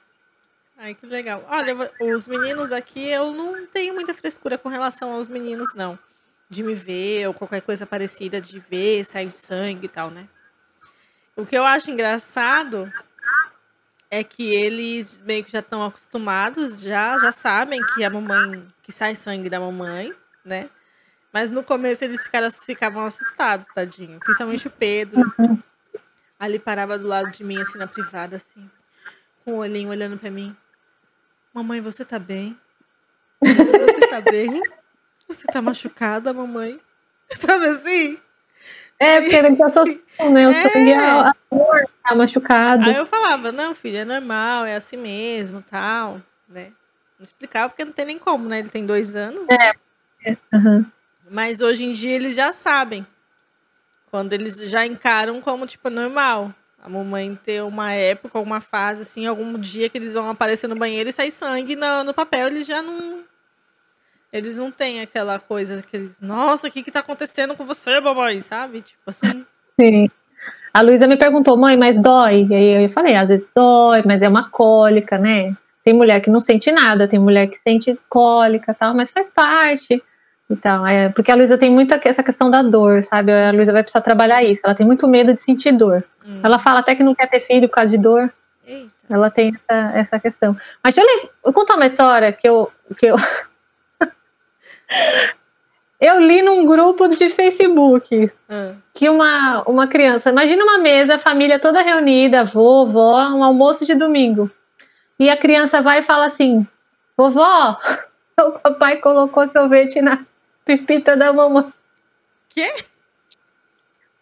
[0.76, 1.46] Ai, que legal.
[1.48, 6.00] Olha, os meninos aqui, eu não tenho muita frescura com relação aos meninos, não.
[6.50, 10.28] De me ver ou qualquer coisa parecida, de ver, sair sangue e tal, né?
[11.36, 12.92] O que eu acho engraçado
[14.10, 18.92] é que eles meio que já estão acostumados, já, já sabem que a mamãe, que
[18.92, 20.14] sai sangue da mamãe,
[20.46, 20.70] né?
[21.34, 24.20] Mas no começo eles ficaram, ficavam assustados, tadinho.
[24.20, 25.20] Principalmente o Pedro.
[26.40, 28.70] Ali parava do lado de mim, assim, na privada, assim.
[29.44, 30.56] Com o olhinho olhando para mim.
[31.52, 32.56] Mamãe, você tá bem?
[33.42, 34.62] Você tá bem?
[35.28, 36.80] Você tá machucada, mamãe?
[37.34, 38.20] Sabe assim?
[39.04, 40.48] É, porque ele tá assustando, né?
[40.48, 40.70] O é.
[40.70, 42.84] sangue é a dor, tá machucado.
[42.84, 46.72] Aí eu falava, não, filho, é normal, é assim mesmo, tal, né?
[47.18, 48.60] Não explicava porque não tem nem como, né?
[48.60, 49.46] Ele tem dois anos.
[49.50, 49.74] É.
[50.26, 50.38] Né?
[50.54, 50.86] Uhum.
[51.30, 53.06] Mas hoje em dia eles já sabem.
[54.10, 56.54] Quando eles já encaram como, tipo, normal.
[56.82, 60.76] A mamãe ter uma época, uma fase, assim, algum dia que eles vão aparecer no
[60.76, 63.24] banheiro e sair sangue no, no papel, eles já não.
[64.34, 66.20] Eles não têm aquela coisa, aqueles.
[66.20, 68.42] Nossa, o que que tá acontecendo com você, mamãe?
[68.42, 68.82] Sabe?
[68.82, 69.46] Tipo assim.
[69.80, 70.10] Sim.
[70.74, 72.48] A Luísa me perguntou, mãe, mas dói?
[72.50, 75.56] E aí eu falei, às vezes dói, mas é uma cólica, né?
[75.86, 80.02] Tem mulher que não sente nada, tem mulher que sente cólica tal, mas faz parte.
[80.50, 83.32] Então, é, porque a Luísa tem muita essa questão da dor, sabe?
[83.32, 84.64] A Luísa vai precisar trabalhar isso.
[84.66, 86.04] Ela tem muito medo de sentir dor.
[86.26, 86.40] Hum.
[86.42, 88.34] Ela fala até que não quer ter filho por causa de dor.
[88.66, 88.92] Eita.
[89.10, 90.56] Ela tem essa, essa questão.
[90.84, 92.72] Mas deixa eu, eu contar uma história que eu.
[92.98, 93.16] Que eu...
[96.00, 98.76] eu li num grupo de Facebook hum.
[98.94, 100.30] que uma, uma criança.
[100.30, 104.52] Imagina uma mesa, a família toda reunida, vovó, um almoço de domingo.
[105.18, 106.68] E a criança vai e fala assim:
[107.16, 107.80] Vovó,
[108.42, 110.26] o papai colocou sorvete na
[110.66, 111.70] pepita da mamãe.
[112.50, 112.74] Quê?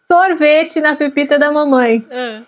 [0.06, 2.06] Sorvete na pepita da mamãe.
[2.10, 2.42] Ah.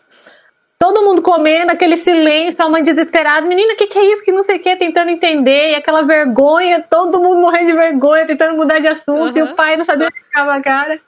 [0.78, 3.46] Todo mundo comendo, aquele silêncio, a mãe desesperada.
[3.46, 4.24] Menina, o que, que é isso?
[4.24, 5.70] Que não sei o que, tentando entender.
[5.70, 9.38] E aquela vergonha, todo mundo morrendo de vergonha, tentando mudar de assunto.
[9.38, 9.38] Uhum.
[9.38, 11.00] E o pai não sabia onde ficava a cara.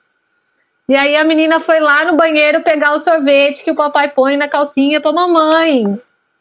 [0.89, 4.37] E aí a menina foi lá no banheiro pegar o sorvete que o papai põe
[4.37, 6.01] na calcinha pra mamãe.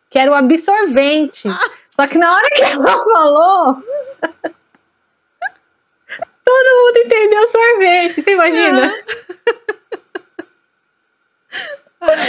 [0.09, 1.47] Que era o absorvente.
[1.47, 1.59] Ah.
[1.95, 3.83] Só que na hora que ela falou,
[6.45, 8.93] Todo mundo entendeu sorvete, você imagina?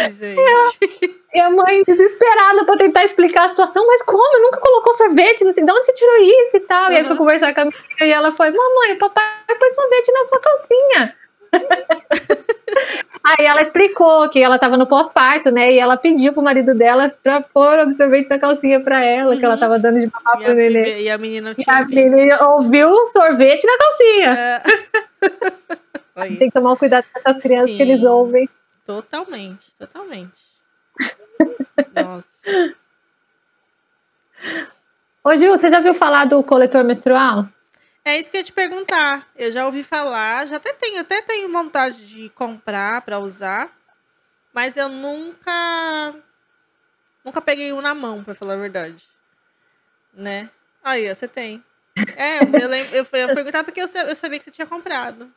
[0.07, 1.17] Ai, gente.
[1.35, 4.41] E a mãe desesperada pra tentar explicar a situação, mas como?
[4.41, 5.45] Nunca colocou sorvete?
[5.45, 6.87] Não sei, de onde você tirou isso e tal?
[6.87, 6.93] Uhum.
[6.93, 9.25] E aí foi conversar com a minha e ela foi: Mamãe, papai
[9.59, 11.15] pôs sorvete na sua calcinha.
[13.27, 15.73] Aí ela explicou que ela estava no pós-parto, né?
[15.73, 19.39] E ela pediu pro marido dela pra pôr o absorvente da calcinha pra ela, uhum.
[19.39, 19.61] que ela uhum.
[19.61, 21.03] tava dando de papá pro nenê.
[21.03, 24.63] E a menina tinha e a menina ouviu o sorvete na calcinha.
[26.17, 26.27] É.
[26.39, 28.49] Tem que tomar um cuidado com essas crianças Sim, que eles ouvem.
[28.87, 30.39] Totalmente, totalmente.
[31.93, 32.39] Nossa.
[35.25, 37.49] Ô, Gil, você já viu falar do coletor menstrual?
[38.05, 39.29] É isso que eu ia te perguntar.
[39.35, 43.77] Eu já ouvi falar, já até tenho, até tenho vontade de comprar para usar,
[44.55, 46.15] mas eu nunca
[47.25, 49.05] nunca peguei um na mão, para falar a verdade.
[50.15, 50.49] Né?
[50.85, 51.65] Aí, você tem.
[52.15, 55.35] É, eu, lembro, eu, eu perguntar porque eu, eu sabia que você tinha comprado.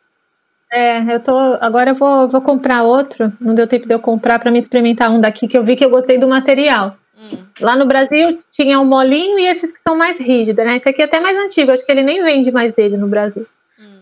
[0.71, 1.35] É, eu tô.
[1.59, 3.33] Agora eu vou, vou comprar outro.
[3.41, 5.83] Não deu tempo de eu comprar para me experimentar um daqui que eu vi que
[5.83, 6.95] eu gostei do material.
[7.17, 7.37] Hum.
[7.59, 10.75] Lá no Brasil tinha o um molinho e esses que são mais rígidos, né?
[10.75, 13.45] Esse aqui é até mais antigo, acho que ele nem vende mais dele no Brasil.
[13.79, 13.99] Hum.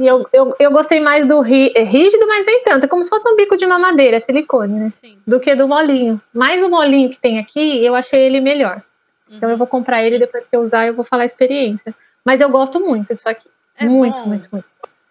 [0.00, 2.84] E eu, eu, eu gostei mais do é rígido, mas nem tanto.
[2.84, 4.90] É como se fosse um bico de mamadeira, silicone, né?
[4.90, 5.16] Sim.
[5.26, 6.20] Do que do molinho.
[6.34, 8.82] Mas o molinho que tem aqui, eu achei ele melhor.
[9.30, 9.36] Uhum.
[9.36, 11.94] Então eu vou comprar ele depois que eu usar, eu vou falar a experiência.
[12.24, 13.48] Mas eu gosto muito disso aqui.
[13.78, 14.66] É muito, muito, muito, muito.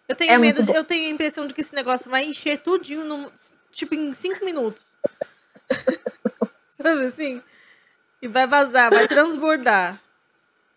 [0.08, 3.03] Eu tenho é medo, eu tenho a impressão de que esse negócio vai encher tudinho,
[3.03, 3.32] no,
[3.72, 4.86] tipo, em cinco minutos.
[6.70, 7.41] Sabe assim?
[8.22, 9.99] E vai vazar, vai transbordar.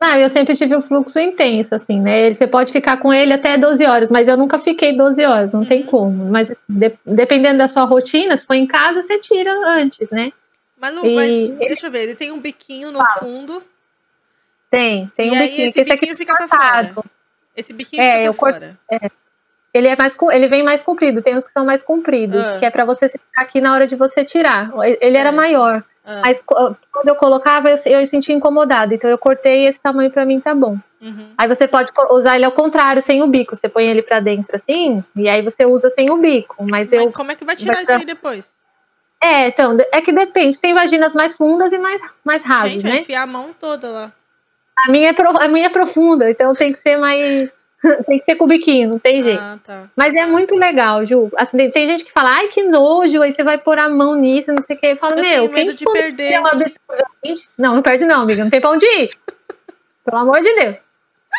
[0.03, 2.33] Ah, eu sempre tive um fluxo intenso, assim, né?
[2.33, 5.61] Você pode ficar com ele até 12 horas, mas eu nunca fiquei 12 horas, não
[5.61, 5.67] uhum.
[5.67, 6.31] tem como.
[6.31, 10.33] Mas de, dependendo da sua rotina, se for em casa, você tira antes, né?
[10.79, 11.15] Mas, Lu, e...
[11.15, 13.19] mas deixa eu ver, ele tem um biquinho no Fala.
[13.19, 13.63] fundo.
[14.71, 15.69] Tem, tem e um aí biquinho.
[15.69, 16.95] Esse biquinho fica pra fora.
[17.55, 18.79] Esse biquinho é, fica pra fora.
[18.91, 19.11] É.
[19.73, 22.59] Ele é mais ele vem mais comprido, tem uns que são mais compridos, ah.
[22.59, 24.71] que é para você ficar aqui na hora de você tirar.
[24.83, 25.17] Ele certo.
[25.17, 25.85] era maior.
[26.05, 26.23] Ah.
[26.25, 28.93] Mas quando eu colocava, eu, eu sentia incomodado.
[28.95, 30.77] Então eu cortei esse tamanho para mim tá bom.
[31.01, 31.31] Uhum.
[31.39, 33.55] Aí você pode usar ele ao contrário, sem o bico.
[33.55, 36.57] Você põe ele para dentro assim, e aí você usa sem o bico.
[36.61, 37.13] Mas, mas eu.
[37.13, 38.59] Como é que vai tirar vai isso aí depois?
[39.23, 40.59] É, então, é que depende.
[40.59, 42.99] Tem vaginas mais fundas e mais, mais rasas, Gente, né?
[43.01, 44.13] enfiar a mão toda lá.
[44.77, 47.51] A minha, é pro, a minha é profunda, então tem que ser mais
[48.07, 49.41] tem que ser com biquinho, não tem jeito.
[49.41, 49.85] Ah, tá.
[49.97, 51.31] Mas é muito legal, Ju.
[51.37, 54.15] Assim, tem- tem gente que fala, ai, que nojo, aí você vai pôr a mão
[54.17, 54.87] nisso, não sei o que.
[54.89, 56.41] Eu falo, Eu meu, quem medo de perder.
[56.41, 57.49] um absorvente...
[57.57, 59.11] Não, não perde não, amiga, não tem pra onde ir.
[60.05, 60.77] Pelo amor de Deus.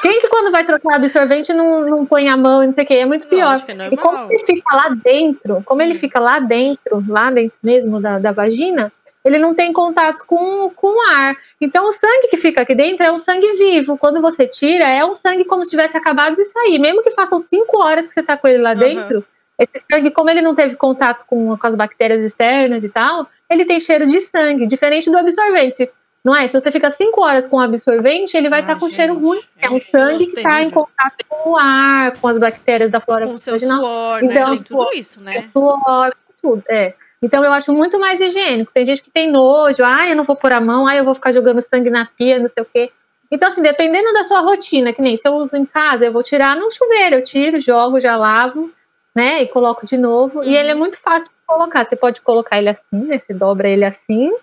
[0.02, 2.88] Quem que quando vai trocar absorvente não, não põe a mão e não sei o
[2.88, 2.94] que?
[2.94, 3.56] É muito pior.
[3.68, 3.94] É.
[3.94, 5.96] E como ele fica lá dentro, como ele Hum.
[5.98, 8.92] fica lá dentro, lá dentro mesmo da, da vagina,
[9.24, 11.36] ele não tem contato com, com o ar.
[11.60, 13.98] Então o sangue que fica aqui dentro é um sangue vivo.
[13.98, 16.80] Quando você tira, é um sangue como se tivesse acabado de sair.
[16.80, 18.80] Mesmo que façam cinco horas que você tá com ele lá Aham.
[18.80, 19.26] dentro,
[19.60, 23.64] esse sangue, como ele não teve contato com, com as bactérias externas e tal, ele
[23.66, 25.90] tem cheiro de sangue, diferente do absorvente.
[26.24, 26.48] Não é?
[26.48, 29.18] Se você fica cinco horas com o absorvente, ele vai Ah, estar com gente, cheiro
[29.20, 29.40] ruim.
[29.60, 33.26] é um sangue que está em contato com o ar, com as bactérias da flora
[33.26, 34.36] Com o seu suor, né?
[34.36, 35.50] Então, Tem tudo isso, é né?
[35.52, 36.94] suor, tudo, é.
[37.22, 38.72] Então eu acho muito mais higiênico.
[38.74, 41.14] Tem gente que tem nojo, ah, eu não vou pôr a mão, ah, eu vou
[41.14, 42.92] ficar jogando sangue na pia, não sei o quê.
[43.30, 46.24] Então, assim, dependendo da sua rotina, que nem se eu uso em casa, eu vou
[46.24, 48.70] tirar no chuveiro, eu tiro, jogo, já lavo,
[49.16, 49.42] né?
[49.42, 50.44] E coloco de novo.
[50.44, 50.54] E Uhum.
[50.54, 51.86] ele é muito fácil de colocar.
[51.86, 53.18] Você pode colocar ele assim, né?
[53.18, 54.34] Você dobra ele assim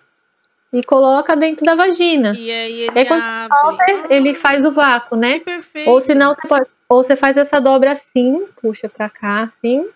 [0.73, 2.33] e coloca dentro da vagina.
[2.35, 3.59] E aí ele Aí quando abre.
[3.61, 5.41] Solta, Ah, ele faz o vácuo, que né?
[5.41, 5.91] perfeito.
[5.91, 6.67] Ou senão você pode.
[6.89, 9.87] Ou você faz essa dobra assim, puxa pra cá, assim,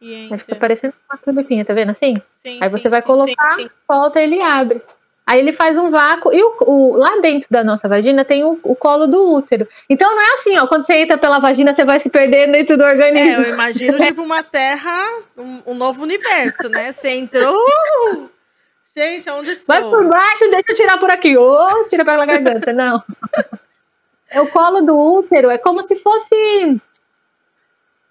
[0.00, 0.38] E entra.
[0.38, 2.20] fica parecendo uma tulipinha, tá vendo assim?
[2.32, 4.80] Sim, Aí sim, você vai sim, colocar, sim, solta, ele abre.
[5.26, 6.32] Aí ele faz um vácuo.
[6.32, 9.68] E o, o- lá dentro da nossa vagina tem o, o colo do útero.
[9.88, 10.66] Então não é assim, ó.
[10.66, 13.44] Quando você entra pela vagina, você vai se perdendo dentro do É, organismo.
[13.44, 16.90] eu imagino tipo uma terra, um, um novo universo, né?
[16.92, 17.54] Você entrou.
[17.54, 18.28] uh!
[18.96, 19.72] Gente, onde estou?
[19.76, 21.36] Vai por baixo, deixa eu tirar por aqui.
[21.36, 22.72] Ou tira pela garganta.
[22.72, 23.02] Não.
[24.32, 25.50] É o colo do útero.
[25.50, 26.80] É como se fosse.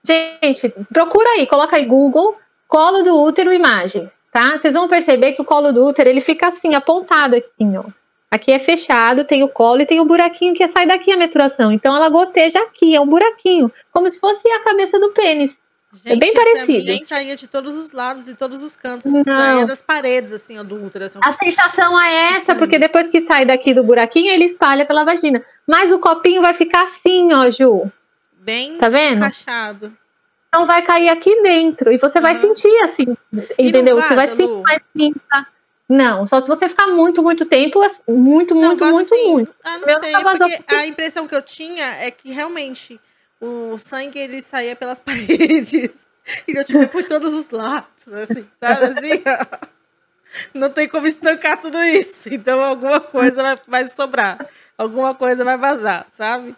[0.09, 2.35] Gente, procura aí, coloca aí Google,
[2.67, 4.57] colo do útero imagens, tá?
[4.57, 7.83] Vocês vão perceber que o colo do útero ele fica assim, apontado assim, ó.
[8.31, 11.71] Aqui é fechado, tem o colo e tem o buraquinho que sai daqui a menstruação.
[11.71, 15.59] Então ela goteja aqui, é um buraquinho, como se fosse a cabeça do pênis.
[15.91, 16.91] Gente, bem pra parecido.
[16.91, 19.11] mim saía de todos os lados e todos os cantos.
[19.11, 19.23] Não.
[19.23, 21.05] Saía das paredes, assim, ó, do útero.
[21.05, 25.03] Assim, A sensação é essa, porque depois que sai daqui do buraquinho, ele espalha pela
[25.03, 25.43] vagina.
[25.65, 27.91] Mas o copinho vai ficar assim, ó, Ju.
[28.39, 29.17] Bem Tá vendo?
[29.17, 29.95] encaixado.
[30.47, 31.91] Então vai cair aqui dentro.
[31.91, 32.41] E você vai Aham.
[32.41, 33.15] sentir assim.
[33.57, 33.95] Entendeu?
[33.95, 34.63] não você vai vaza, sentir Lu?
[34.63, 34.81] mais.
[35.87, 39.31] Não, só se você ficar muito, muito tempo, muito, Não, muito, vaza muito, assim.
[39.31, 39.55] muito.
[39.63, 42.99] Ah, não Meu sei, vazou porque a impressão que eu tinha é que realmente
[43.41, 46.07] o sangue ele saía pelas paredes.
[46.47, 48.85] E eu tipo por todos os lados, assim, sabe?
[48.85, 49.23] Assim.
[50.53, 52.31] Não tem como estancar tudo isso.
[52.31, 54.47] Então alguma coisa vai, vai sobrar.
[54.77, 56.55] Alguma coisa vai vazar, sabe?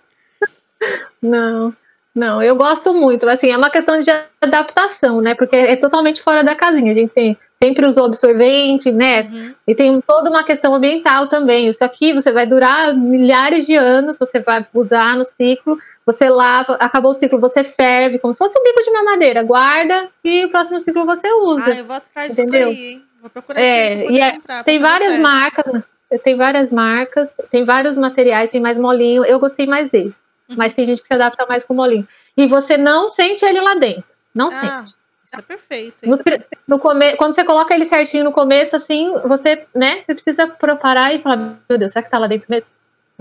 [1.22, 1.74] Não,
[2.14, 3.28] não, eu gosto muito.
[3.30, 4.10] Assim, é uma questão de
[4.42, 5.36] adaptação, né?
[5.36, 6.92] Porque é totalmente fora da casinha.
[6.92, 9.22] A gente tem- sempre usou absorvente, né?
[9.22, 9.54] Uhum.
[9.68, 11.68] E tem toda uma questão ambiental também.
[11.68, 16.74] Isso aqui você vai durar milhares de anos, você vai usar no ciclo, você lava,
[16.74, 20.50] acabou o ciclo, você ferve, como se fosse um bico de mamadeira, guarda e o
[20.50, 21.66] próximo ciclo você usa.
[21.68, 22.70] Ah, eu vou atrás disso Entendeu?
[22.70, 23.04] daí, hein?
[23.22, 25.84] Vou procurar É, isso aí é- comprar, pra tem várias marcas,
[26.24, 29.24] tem várias marcas, tem vários materiais, tem mais molinho.
[29.24, 30.18] Eu gostei mais desse.
[30.58, 32.08] Mas tem gente que se adapta mais com molinho.
[32.38, 34.04] E você não sente ele lá dentro.
[34.34, 34.96] Não Ah, sente.
[35.26, 36.08] isso é perfeito.
[36.08, 40.00] No, Isso é no come, quando você coloca ele certinho no começo, assim, você, né,
[40.00, 42.68] você precisa preparar e falar, meu Deus, será que tá lá dentro mesmo?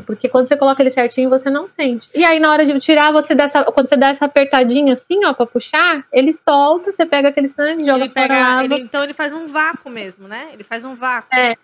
[0.07, 2.09] Porque quando você coloca ele certinho, você não sente.
[2.15, 5.25] E aí, na hora de tirar, você dá essa, quando você dá essa apertadinha assim,
[5.25, 9.13] ó, pra puxar, ele solta, você pega aquele sangue, joga ele pega, ele, então ele
[9.13, 10.49] faz um vácuo mesmo, né?
[10.53, 11.29] Ele faz um vácuo.
[11.35, 11.55] É.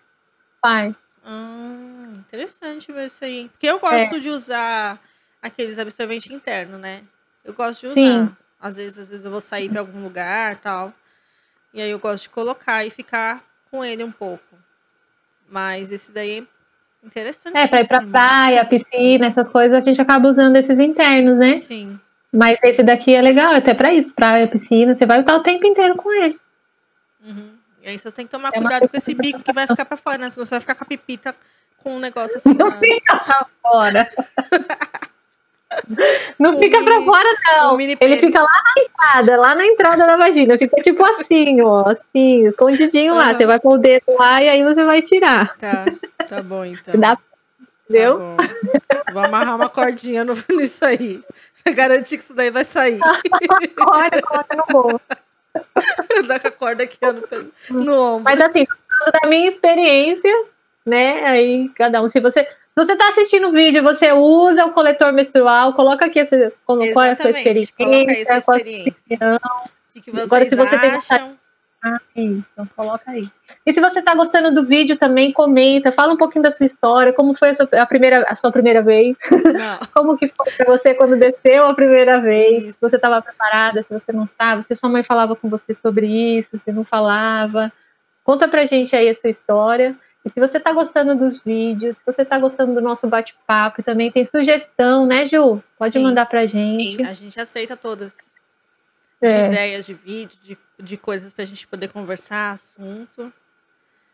[0.61, 0.95] faz.
[1.25, 3.49] Hum, interessante ver isso aí.
[3.49, 4.99] Porque eu gosto de usar
[5.41, 7.01] aqueles absorventes internos, né?
[7.43, 7.95] Eu gosto de usar.
[7.95, 8.35] Sim.
[8.59, 10.91] Às vezes, às vezes eu vou sair pra algum lugar tal.
[11.73, 14.43] E aí eu gosto de colocar e ficar com ele um pouco.
[15.49, 16.39] Mas esse daí
[17.03, 17.55] é interessante.
[17.55, 21.53] É, pra ir pra praia, piscina, essas coisas, a gente acaba usando esses internos, né?
[21.53, 21.99] Sim.
[22.33, 25.65] Mas esse daqui é legal, até pra isso, praia, piscina, você vai estar o tempo
[25.65, 26.37] inteiro com ele.
[27.23, 27.51] Uhum.
[27.81, 29.95] E aí você tem que tomar É cuidado com esse bico que vai ficar pra
[29.95, 30.29] fora, né?
[30.29, 31.35] Senão você vai ficar com a pipita
[31.77, 32.53] com um negócio assim.
[32.53, 34.07] Não na- fica pra fora.
[36.39, 37.79] Não fica pra mini- fora, não.
[37.79, 38.19] Ele pênis.
[38.19, 40.57] fica lá na entrada, lá na entrada da vagina.
[40.57, 43.25] Fica tipo assim, ó, assim, escondidinho lá.
[43.29, 43.37] Aham.
[43.37, 45.55] Você vai pôr o dedo lá e aí você vai tirar.
[45.57, 45.85] Tá,
[46.27, 46.97] tá bom então.
[46.99, 47.17] Dá,
[47.89, 48.35] entendeu?
[48.37, 49.11] Tá.
[49.13, 51.21] Vou amarrar uma cordinha no, nisso aí.
[51.63, 52.99] Pra garantir que isso daí vai sair.
[53.91, 55.01] Olha, coloca no bolso.
[56.27, 56.97] Dá com a corda aqui
[57.71, 58.23] no, no ombro.
[58.23, 60.31] Mas assim, falando da minha experiência,
[60.87, 61.23] né?
[61.25, 62.07] Aí, cada um.
[62.07, 66.19] Se você, se você tá assistindo o vídeo, você usa o coletor menstrual, coloca aqui
[66.21, 67.73] a sua- como- qual é a sua experiência.
[67.77, 68.93] coloca aí a sua qual a experiência.
[69.15, 69.37] opinião.
[69.37, 71.37] O que, que vocês Agora, se você tem acham?
[71.83, 72.43] Ah, isso,
[72.75, 73.29] coloca aí.
[73.65, 77.13] E se você está gostando do vídeo também, comenta, fala um pouquinho da sua história,
[77.13, 79.19] como foi a sua, a primeira, a sua primeira vez,
[79.93, 82.79] como que foi para você quando desceu a primeira vez, isso.
[82.79, 86.07] se você estava preparada, se você não estava, se sua mãe falava com você sobre
[86.07, 87.71] isso, se não falava.
[88.23, 89.95] Conta pra gente aí a sua história.
[90.25, 94.11] E se você está gostando dos vídeos, se você está gostando do nosso bate-papo, também
[94.11, 95.61] tem sugestão, né, Ju?
[95.77, 96.03] Pode Sim.
[96.03, 96.97] mandar pra gente.
[96.97, 98.35] Sim, a gente aceita todas.
[99.21, 99.47] De é.
[99.47, 103.31] ideias de vídeo, de, de coisas pra gente poder conversar, assunto.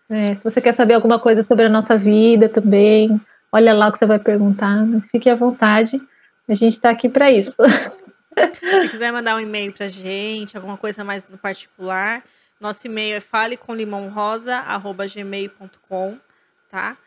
[0.09, 3.19] É, se você quer saber alguma coisa sobre a nossa vida também,
[3.51, 6.01] olha lá o que você vai perguntar, mas fique à vontade,
[6.47, 7.57] a gente está aqui para isso.
[8.53, 12.23] Se quiser mandar um e-mail pra gente, alguma coisa mais no particular,
[12.59, 16.17] nosso e-mail é falecolimãorosa.gmail.com,
[16.69, 16.97] tá?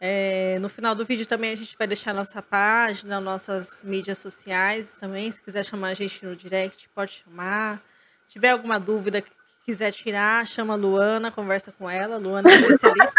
[0.00, 4.96] É, no final do vídeo também a gente vai deixar nossa página, nossas mídias sociais
[4.96, 5.30] também.
[5.30, 7.80] Se quiser chamar a gente no direct, pode chamar.
[8.26, 9.30] Se tiver alguma dúvida que
[9.64, 12.18] quiser tirar, chama a Luana, conversa com ela.
[12.18, 13.14] Luana é especialista.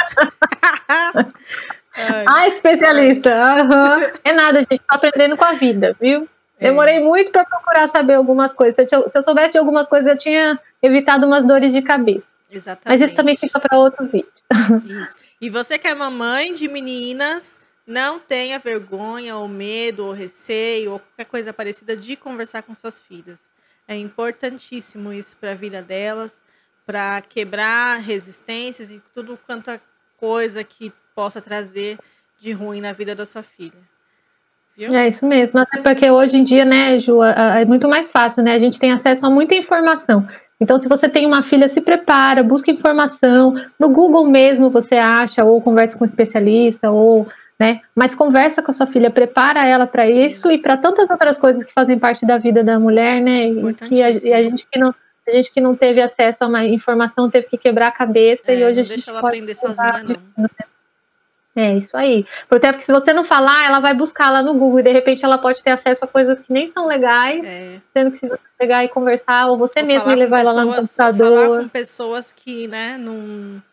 [2.28, 3.32] ah, especialista.
[3.32, 4.12] Uhum.
[4.24, 4.78] É nada, gente.
[4.78, 6.30] Tô aprendendo com a vida, viu?
[6.60, 6.70] É.
[6.70, 8.88] Demorei muito para procurar saber algumas coisas.
[8.90, 12.24] Se eu, se eu soubesse de algumas coisas, eu tinha evitado umas dores de cabeça.
[12.50, 13.00] Exatamente.
[13.00, 14.32] Mas isso também fica para outro vídeo.
[15.04, 15.18] Isso.
[15.42, 21.00] E você que é mamãe de meninas, não tenha vergonha ou medo ou receio ou
[21.00, 23.54] qualquer coisa parecida de conversar com suas filhas.
[23.88, 26.44] É importantíssimo isso para a vida delas,
[26.86, 29.70] para quebrar resistências e tudo quanto
[30.18, 32.00] coisa que possa trazer
[32.40, 33.95] de ruim na vida da sua filha.
[34.78, 34.94] Viu?
[34.94, 38.54] É isso mesmo, até porque hoje em dia, né, Ju, é muito mais fácil, né?
[38.54, 40.28] A gente tem acesso a muita informação.
[40.60, 43.56] Então, se você tem uma filha, se prepara, busca informação.
[43.80, 47.28] No Google mesmo você acha, ou conversa com um especialista, ou,
[47.60, 47.82] né?
[47.94, 51.64] Mas conversa com a sua filha, prepara ela para isso e para tantas outras coisas
[51.64, 53.48] que fazem parte da vida da mulher, né?
[53.48, 54.94] E, que a, e a gente que não
[55.28, 58.60] a gente que não teve acesso a uma informação teve que quebrar a cabeça é,
[58.60, 60.04] e hoje a gente deixa ela aprender sozinha,
[60.38, 60.46] não.
[61.56, 62.26] É isso aí.
[62.52, 65.24] Até porque se você não falar, ela vai buscar lá no Google e de repente
[65.24, 67.80] ela pode ter acesso a coisas que nem são legais, é.
[67.94, 71.46] sendo que se você pegar e conversar, ou você mesmo levar ela lá no computador.
[71.46, 73.64] Falar com pessoas que, né, não,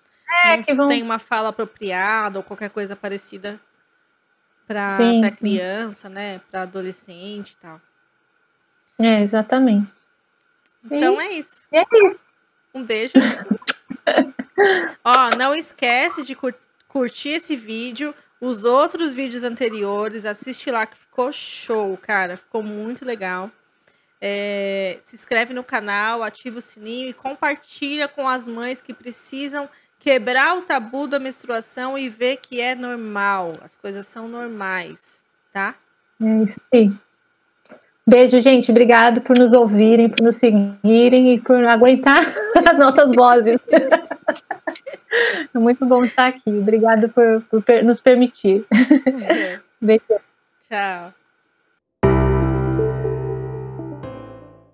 [0.45, 0.87] é, não que vão...
[0.87, 3.59] tem uma fala apropriada ou qualquer coisa parecida
[4.64, 4.97] para
[5.37, 7.80] criança, né, para adolescente e tal.
[8.97, 9.91] É, exatamente.
[10.89, 11.26] Então e...
[11.26, 11.66] é isso.
[11.72, 12.20] É isso.
[12.72, 13.14] Um beijo.
[15.05, 16.61] Ó, não esquece de curtir
[16.93, 23.03] curtir esse vídeo, os outros vídeos anteriores, assiste lá que ficou show, cara, ficou muito
[23.03, 23.51] legal.
[24.20, 29.68] É, se inscreve no canal, ativa o sininho e compartilha com as mães que precisam
[29.99, 35.74] quebrar o tabu da menstruação e ver que é normal, as coisas são normais, tá?
[36.20, 36.93] É isso aí.
[38.07, 38.70] Beijo, gente.
[38.70, 42.18] Obrigado por nos ouvirem, por nos seguirem e por aguentar
[42.66, 43.59] as nossas vozes.
[45.55, 46.50] É muito bom estar aqui.
[46.50, 48.64] Obrigado por, por nos permitir.
[49.80, 50.03] Beijo.
[50.68, 51.22] Tchau.